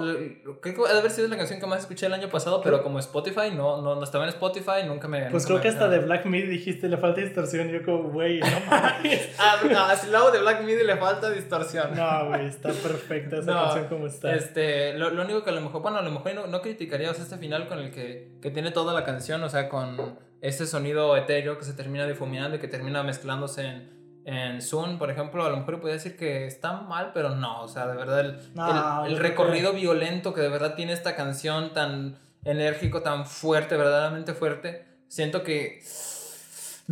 [0.62, 2.82] creo que ha de haber sido la canción que más escuché el año pasado, pero
[2.82, 5.30] como Spotify, no, no, no estaba en Spotify, nunca me.
[5.30, 7.68] Pues nunca creo me- que hasta de Black Midi dijiste le falta distorsión.
[7.68, 9.34] Y yo, como, güey, no mames.
[9.38, 11.94] Ah, no, lo hago de Black Midi le falta distorsión.
[11.94, 14.34] No, güey, está perfecta esa No, canción como está.
[14.34, 17.10] Este, lo, lo único que a lo mejor, bueno, a lo mejor no, no criticaría,
[17.10, 20.18] o sea, este final con el que, que tiene toda la canción, o sea, con
[20.40, 25.10] este sonido etéreo que se termina difuminando y que termina mezclándose en, en Zoom, por
[25.10, 28.20] ejemplo, a lo mejor podría decir que está mal, pero no, o sea, de verdad,
[28.20, 32.18] el, No, el, el yo creo recorrido violento que de verdad tiene esta canción tan
[32.44, 35.80] enérgico, tan fuerte, verdaderamente fuerte, siento que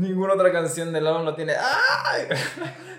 [0.01, 1.53] ninguna otra canción del álbum lo tiene.
[1.55, 2.23] ¡Ay!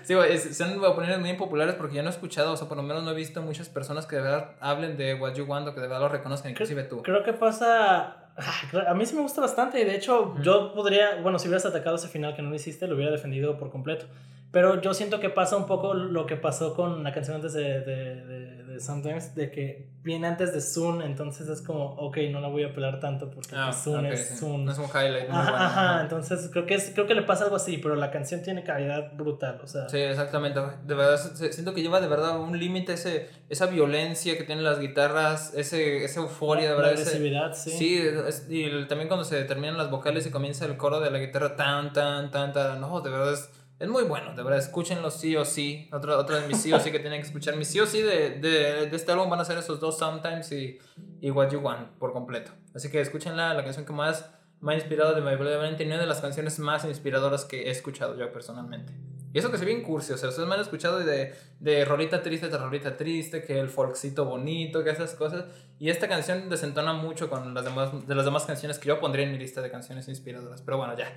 [0.02, 2.82] Sí, es- son opiniones muy impopulares porque yo no he escuchado, o sea, por lo
[2.82, 5.74] menos no he visto muchas personas que de verdad hablen de What You Want o
[5.74, 7.02] que de verdad lo reconozcan, inclusive tú.
[7.02, 8.16] Creo que pasa.
[8.36, 11.66] ah, A mí sí me gusta bastante y de hecho yo podría, bueno, si hubieras
[11.66, 14.06] atacado ese final que no lo hiciste, lo hubiera defendido por completo.
[14.50, 17.80] Pero yo siento que pasa un poco lo que pasó con la canción antes de,
[17.80, 22.48] de, de Sometimes, de que viene antes de Zoom, entonces es como, ok, no la
[22.48, 24.36] voy a apelar tanto porque Zoom ok, es sí.
[24.38, 24.64] Zoom.
[24.64, 26.02] No es un highlight muy Ajá, bueno, ajá, ajá.
[26.02, 29.12] entonces creo que, es, creo que le pasa algo así, pero la canción tiene calidad
[29.12, 29.88] brutal, o sea.
[29.90, 30.58] Sí, exactamente.
[30.86, 31.18] De verdad,
[31.50, 36.04] siento que lleva de verdad un límite ese, esa violencia que tienen las guitarras, ese,
[36.04, 36.92] esa euforia, de la verdad.
[36.94, 37.70] ese- agresividad, sí.
[37.70, 41.18] Sí, es- y también cuando se terminan las vocales y comienza el coro de la
[41.18, 43.50] guitarra tan, tan, tan, tan, no, de verdad es,
[43.80, 45.88] es muy bueno, de verdad, escúchenlo sí o sí.
[45.90, 47.56] Otra, otra de mis sí o sí que tienen que escuchar.
[47.56, 50.52] Mis sí o sí de, de, de este álbum van a ser esos dos Sometimes
[50.52, 50.78] y,
[51.22, 52.52] y What You Want por completo.
[52.74, 56.02] Así que escúchenla, la canción que más me ha inspirado de My Bloody Valentine, una
[56.02, 58.92] de las canciones más inspiradoras que he escuchado yo personalmente.
[59.32, 61.84] Y eso que se ve en cursi, o sea, ustedes me han escuchado de, de
[61.86, 65.44] rolita triste tras rolita triste, que el folkcito bonito, que esas cosas.
[65.78, 69.24] Y esta canción desentona mucho con las demás, de las demás canciones que yo pondría
[69.24, 70.60] en mi lista de canciones inspiradoras.
[70.60, 71.16] Pero bueno, ya.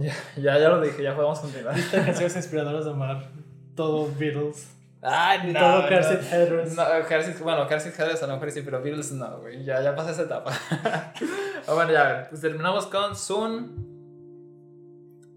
[0.00, 1.78] Ya, ya, ya lo dije, ya podemos continuar.
[1.78, 3.28] Estas canciones inspiradoras de amar
[3.74, 4.76] todo Beatles.
[5.02, 5.58] Ay, no.
[5.58, 5.88] todo no.
[5.88, 6.76] Car Seat Headrest.
[6.76, 6.84] No,
[7.44, 9.64] bueno, Car Seat Headrest a lo mejor sí, pero Beatles no, güey.
[9.64, 10.52] Ya, ya pasé esa etapa.
[11.68, 13.86] Ah, bueno, ya, a ver, pues terminamos con Soon.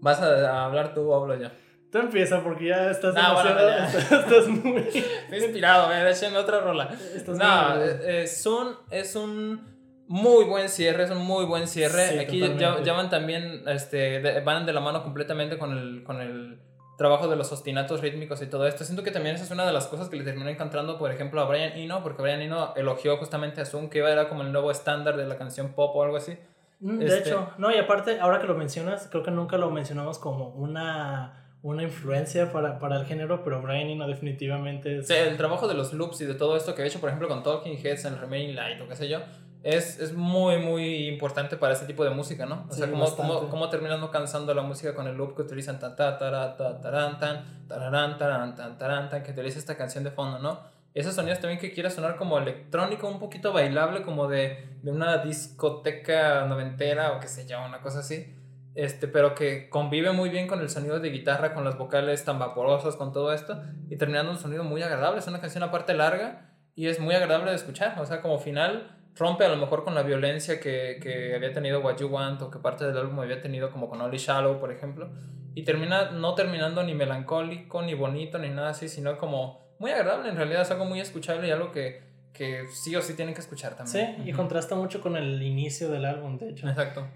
[0.00, 1.48] ¿Vas a, hablar tú o hablo yo?
[1.92, 3.86] Tú empieza porque ya estás No, bueno, ya.
[3.98, 4.80] estás, muy.
[4.80, 6.90] Estoy inspirado, échenme otra rola.
[7.14, 9.73] Estás No, eh, eh, Soon es un
[10.08, 12.08] muy buen cierre, es un muy buen cierre.
[12.08, 12.84] Sí, Aquí ya, totalmente.
[12.84, 16.58] ya van también, este, de- van de la mano completamente con el, con el,
[16.96, 18.84] trabajo de los ostinatos rítmicos y todo esto.
[18.84, 21.40] Siento que también esa es una de las cosas que le terminó encantando, por ejemplo,
[21.40, 24.70] a Brian Eno, porque Brian Eno elogió justamente a Zoom, que era como el nuevo
[24.70, 26.36] estándar de la canción pop o algo así.
[26.80, 29.70] Mm, de este hecho, no, y aparte, ahora que lo mencionas, creo que nunca lo
[29.70, 35.06] mencionamos como una una influencia para, para, el género, pero Brian Eno definitivamente es...
[35.06, 37.26] Sí, el trabajo de los loops y de todo esto que he hecho, por ejemplo,
[37.26, 39.20] con Talking Heads en Remaining Light o qué sé yo,
[39.64, 42.66] es, es muy, muy importante para este tipo de música, ¿no?
[42.68, 45.80] O sea, cómo, cómo, cómo, terminan no cansando la música con el loop que utilizan
[45.80, 50.04] tan, ta, ta, ta, taran, tan, tararán, taran, tan, taran, tan, que utiliza esta canción
[50.04, 50.60] de fondo, ¿no?
[50.94, 55.18] Esos sonidos también que quiera sonar como electrónico, un poquito bailable, como de, de una
[55.18, 58.32] discoteca noventera o qué sé yo, una cosa así
[58.74, 62.38] este, pero que convive muy bien con el sonido de guitarra, con las vocales tan
[62.38, 65.20] vaporosas, con todo esto, y terminando un sonido muy agradable.
[65.20, 67.98] Es una canción aparte larga y es muy agradable de escuchar.
[68.00, 71.80] O sea, como final rompe a lo mejor con la violencia que, que había tenido
[71.80, 74.72] What You Want o que parte del álbum había tenido como con Only Shallow, por
[74.72, 75.10] ejemplo,
[75.54, 80.28] y termina no terminando ni melancólico, ni bonito, ni nada así, sino como muy agradable
[80.28, 82.02] en realidad, es algo muy escuchable y algo que,
[82.32, 84.16] que sí o sí tienen que escuchar también.
[84.16, 86.68] Sí, y contrasta mucho con el inicio del álbum, de hecho.
[86.68, 87.06] Exacto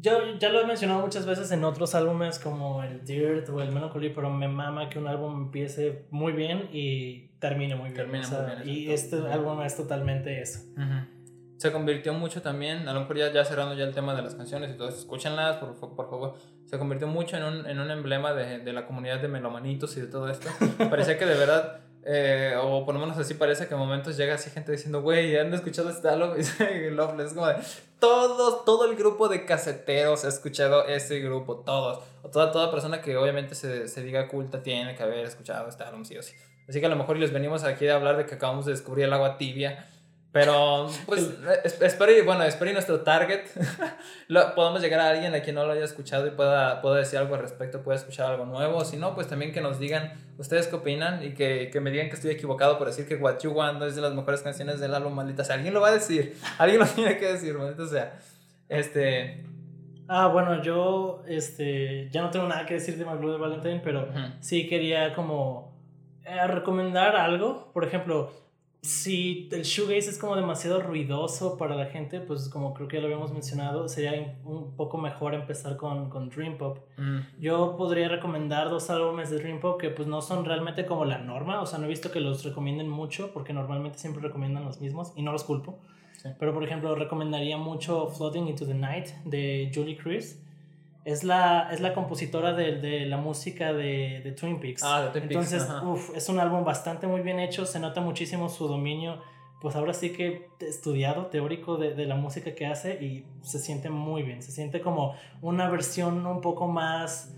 [0.00, 3.70] yo ya lo he mencionado muchas veces en otros álbumes como el Dirt o el
[3.70, 7.96] Melancholy, pero me mama que un álbum empiece muy bien y termine muy bien.
[7.96, 10.60] Termine muy bien y este álbum es totalmente eso.
[11.60, 14.34] Se convirtió mucho también, a lo mejor ya, ya cerrando ya el tema de las
[14.34, 16.34] canciones y todo eso, escúchenlas por, por favor.
[16.64, 20.00] Se convirtió mucho en un, en un emblema de, de la comunidad de melomanitos y
[20.00, 20.48] de todo esto.
[20.88, 24.36] Parecía que de verdad eh, o por lo menos así parece que en momentos llega
[24.36, 26.30] así gente diciendo, güey, ¿han escuchado este álbum?
[26.38, 27.56] Y es como de,
[27.98, 32.02] todos, todo el grupo de caseteros ha escuchado ese grupo, todos.
[32.22, 35.84] O toda, toda persona que obviamente se, se diga culta tiene que haber escuchado este
[35.84, 36.34] álbum, sí o sí.
[36.66, 39.04] Así que a lo mejor les venimos aquí a hablar de que acabamos de descubrir
[39.04, 39.90] el agua tibia
[40.32, 41.28] pero, pues,
[41.80, 43.46] espero y, bueno, espero y nuestro target
[44.28, 47.18] lo, podamos llegar a alguien a quien no lo haya escuchado y pueda, pueda decir
[47.18, 48.84] algo al respecto, pueda escuchar algo nuevo.
[48.84, 52.08] Si no, pues también que nos digan ustedes qué opinan y que, que me digan
[52.08, 54.94] que estoy equivocado por decir que What You Want es de las mejores canciones del
[54.94, 55.56] álbum, maldita sea.
[55.56, 58.18] Alguien lo va a decir, alguien lo tiene que decir, maldita sea.
[58.68, 59.44] Este...
[60.06, 64.08] Ah, bueno, yo este, ya no tengo nada que decir de My de Valentine, pero
[64.40, 65.76] sí quería como
[66.24, 67.70] eh, recomendar algo.
[67.72, 68.32] Por ejemplo,
[68.82, 73.02] si el shoegaze es como demasiado ruidoso para la gente, pues como creo que ya
[73.02, 76.78] lo habíamos mencionado, sería un poco mejor empezar con, con Dream Pop.
[76.96, 77.18] Mm.
[77.38, 81.18] Yo podría recomendar dos álbumes de Dream Pop que pues no son realmente como la
[81.18, 84.80] norma, o sea, no he visto que los recomienden mucho porque normalmente siempre recomiendan los
[84.80, 85.78] mismos y no los culpo.
[86.38, 90.38] Pero por ejemplo, recomendaría mucho Floating into the Night de Julie Chris
[91.04, 94.82] es la, es la compositora de, de la música de, de, Twin Peaks.
[94.84, 95.52] Ah, de Twin Peaks.
[95.52, 99.20] Entonces, uf, es un álbum bastante muy bien hecho, se nota muchísimo su dominio,
[99.60, 103.90] pues ahora sí que estudiado, teórico de, de la música que hace y se siente
[103.90, 107.34] muy bien, se siente como una versión un poco más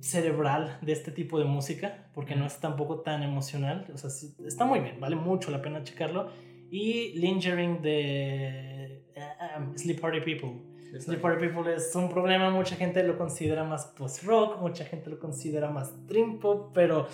[0.00, 4.10] cerebral de este tipo de música, porque no es tampoco tan emocional, o sea,
[4.46, 6.30] está muy bien, vale mucho la pena checarlo.
[6.68, 10.65] Y Lingering de uh, Sleep Party People
[10.98, 15.18] Sleep for People es un problema, mucha gente lo considera más post-rock, mucha gente lo
[15.18, 17.08] considera más dream pop, pero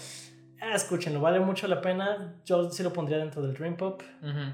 [0.64, 2.36] Ah, escúchenlo, vale mucho la pena.
[2.44, 4.00] Yo sí lo pondría dentro del Dream Pop.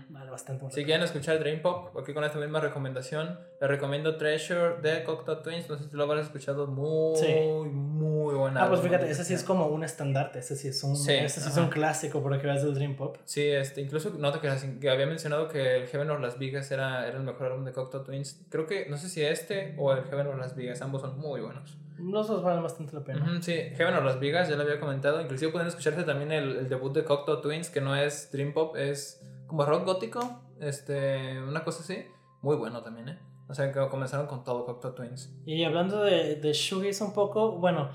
[0.08, 4.80] Vale bastante Si quieren escuchar Dream Pop, aquí con esta misma recomendación, les recomiendo Treasure
[4.80, 5.68] de Cocteau Twins.
[5.68, 8.64] No sé si lo habrás escuchado, muy, muy buena.
[8.64, 11.48] Ah, pues fíjate, ese sí es como un estandarte, ese sí es un, ese sí
[11.50, 13.18] es un clásico por que veas del Dream Pop.
[13.26, 14.50] Sí, este, incluso noto que,
[14.80, 17.72] que había mencionado que el Heaven of Las Vegas era, era el mejor álbum de
[17.72, 18.46] Cocteau Twins.
[18.48, 21.42] Creo que, no sé si este o el Heaven of Las Vegas, ambos son muy
[21.42, 21.76] buenos.
[21.98, 23.42] Los dos valen bastante la pena.
[23.42, 25.20] sí, Heaven of Las Vegas, ya lo había comentado.
[25.20, 28.76] Inclusive pueden escucharse también el, el debut de Cocteau Twins, que no es Dream Pop,
[28.76, 32.04] es como rock gótico, este, una cosa así.
[32.42, 33.18] Muy bueno también, ¿eh?
[33.48, 35.34] O sea, que comenzaron con todo Cocteau Twins.
[35.46, 37.88] Y hablando de, de shoegaze un poco, bueno,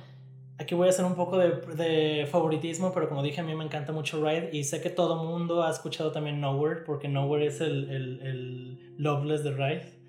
[0.58, 3.64] aquí voy a hacer un poco de, de, favoritismo, pero como dije, a mí me
[3.64, 7.62] encanta mucho Ride y sé que todo mundo ha escuchado también Nowhere, porque Nowhere es
[7.62, 10.04] el, el, el Loveless de Ride.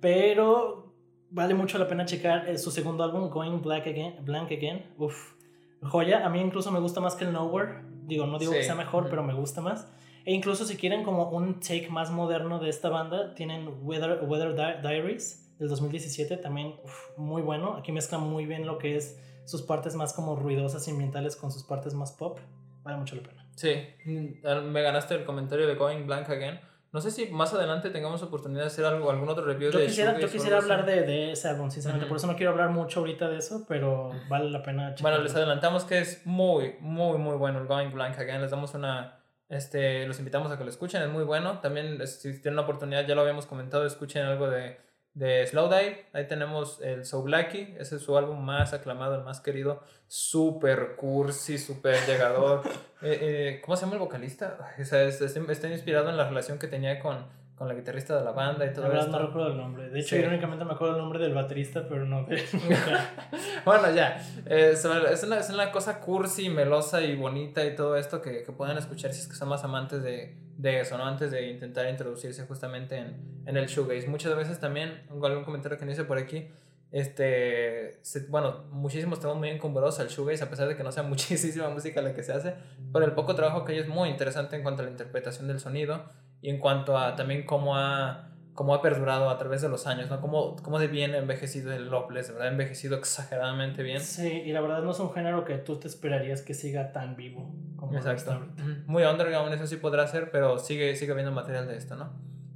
[0.00, 0.85] Pero
[1.30, 4.24] vale mucho la pena checar eh, su segundo álbum, Going Black Again.
[4.24, 4.94] Blank Again.
[4.98, 5.34] Uf,
[5.82, 6.24] joya.
[6.24, 7.82] A mí incluso me gusta más que el Nowhere.
[8.06, 9.88] Digo, no digo que sea mejor, pero me gusta más.
[10.24, 14.82] E incluso si quieren como un take más moderno de esta banda, tienen Weather, Weather
[14.82, 16.74] Diaries del 2017, también
[17.16, 17.76] muy bueno.
[17.76, 21.52] Aquí mezclan muy bien lo que es sus partes más como ruidosas y ambientales con
[21.52, 22.38] sus partes más pop.
[22.82, 23.48] Vale mucho la pena.
[23.56, 23.72] Sí,
[24.04, 26.60] mm, me ganaste el comentario de Going Blank Again.
[26.92, 29.86] No sé si más adelante tengamos oportunidad de hacer algo, algún otro review yo de
[29.86, 32.08] quisiera, Yo quisiera hablar de, de, ese álbum, sinceramente.
[32.08, 34.94] Por eso no quiero hablar mucho ahorita de eso, pero vale la pena.
[35.00, 38.40] Bueno, les adelantamos que es muy, muy, muy bueno el Going Blank Again.
[38.40, 39.18] Les damos una.
[39.48, 41.60] Este, los invitamos a que lo escuchen, es muy bueno.
[41.60, 44.78] También, si tienen la oportunidad, ya lo habíamos comentado, escuchen algo de,
[45.16, 46.06] de Slowdive.
[46.12, 50.94] Ahí tenemos el So Blacky, ese es su álbum más aclamado, el más querido, super
[50.96, 52.62] cursi, super llegador.
[53.02, 54.74] Eh, eh, ¿Cómo se llama el vocalista?
[54.80, 57.26] O sea, está inspirado en la relación que tenía con,
[57.56, 59.08] con la guitarrista de la banda y todo eso.
[59.08, 59.88] no recuerdo el nombre.
[59.88, 62.26] De hecho, irónicamente me acuerdo el nombre del baterista, pero no
[63.64, 64.22] bueno, ya.
[64.44, 68.76] es, una, es, una, cosa cursi, melosa y bonita y todo esto que, que puedan
[68.76, 71.06] escuchar si es que son más amantes de, de eso, ¿no?
[71.06, 74.06] Antes de intentar introducirse justamente en, en el shoegaze.
[74.06, 76.50] Muchas veces también, algún comentario que me hice por aquí,
[76.92, 81.70] este, bueno, muchísimos estamos muy encumbrados al shoegaze a pesar de que no sea muchísima
[81.70, 82.54] música la que se hace,
[82.92, 85.58] pero el poco trabajo que hay es muy interesante en cuanto a la interpretación del
[85.58, 86.04] sonido
[86.40, 90.10] y en cuanto a también cómo ha, cómo ha perdurado a través de los años,
[90.10, 90.20] ¿no?
[90.20, 92.48] Cómo, cómo de bien ha envejecido el Loveless, ¿verdad?
[92.48, 94.00] Ha envejecido exageradamente bien.
[94.00, 97.16] Sí, y la verdad no es un género que tú te esperarías que siga tan
[97.16, 98.46] vivo como Exacto.
[98.86, 102.10] Muy underground, eso sí podrá ser, pero sigue, sigue habiendo material de esto, ¿no?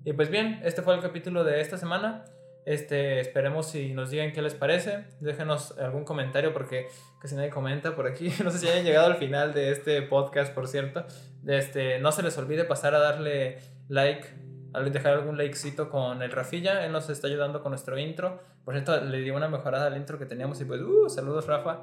[0.04, 2.24] Y pues bien, este fue el capítulo de esta semana.
[2.66, 5.04] Este, esperemos si nos digan qué les parece.
[5.20, 6.86] Déjenos algún comentario porque
[7.20, 8.32] casi nadie comenta por aquí.
[8.44, 11.04] No sé si hayan llegado al final de este podcast, por cierto.
[11.46, 13.58] Este, no se les olvide pasar a darle
[13.90, 14.24] like,
[14.72, 16.84] a dejar algún likecito con el Rafilla.
[16.86, 18.40] Él nos está ayudando con nuestro intro.
[18.64, 21.82] Por cierto, le di una mejorada al intro que teníamos y pues, uh, saludos Rafa.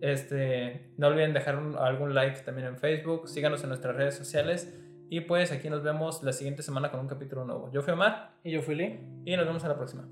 [0.00, 3.28] Este, no olviden dejar algún like también en Facebook.
[3.28, 4.74] Síganos en nuestras redes sociales.
[5.08, 7.70] Y pues aquí nos vemos la siguiente semana con un capítulo nuevo.
[7.72, 8.32] Yo fui Omar.
[8.42, 8.98] Y yo fui Lee.
[9.24, 10.08] Y nos vemos a la próxima.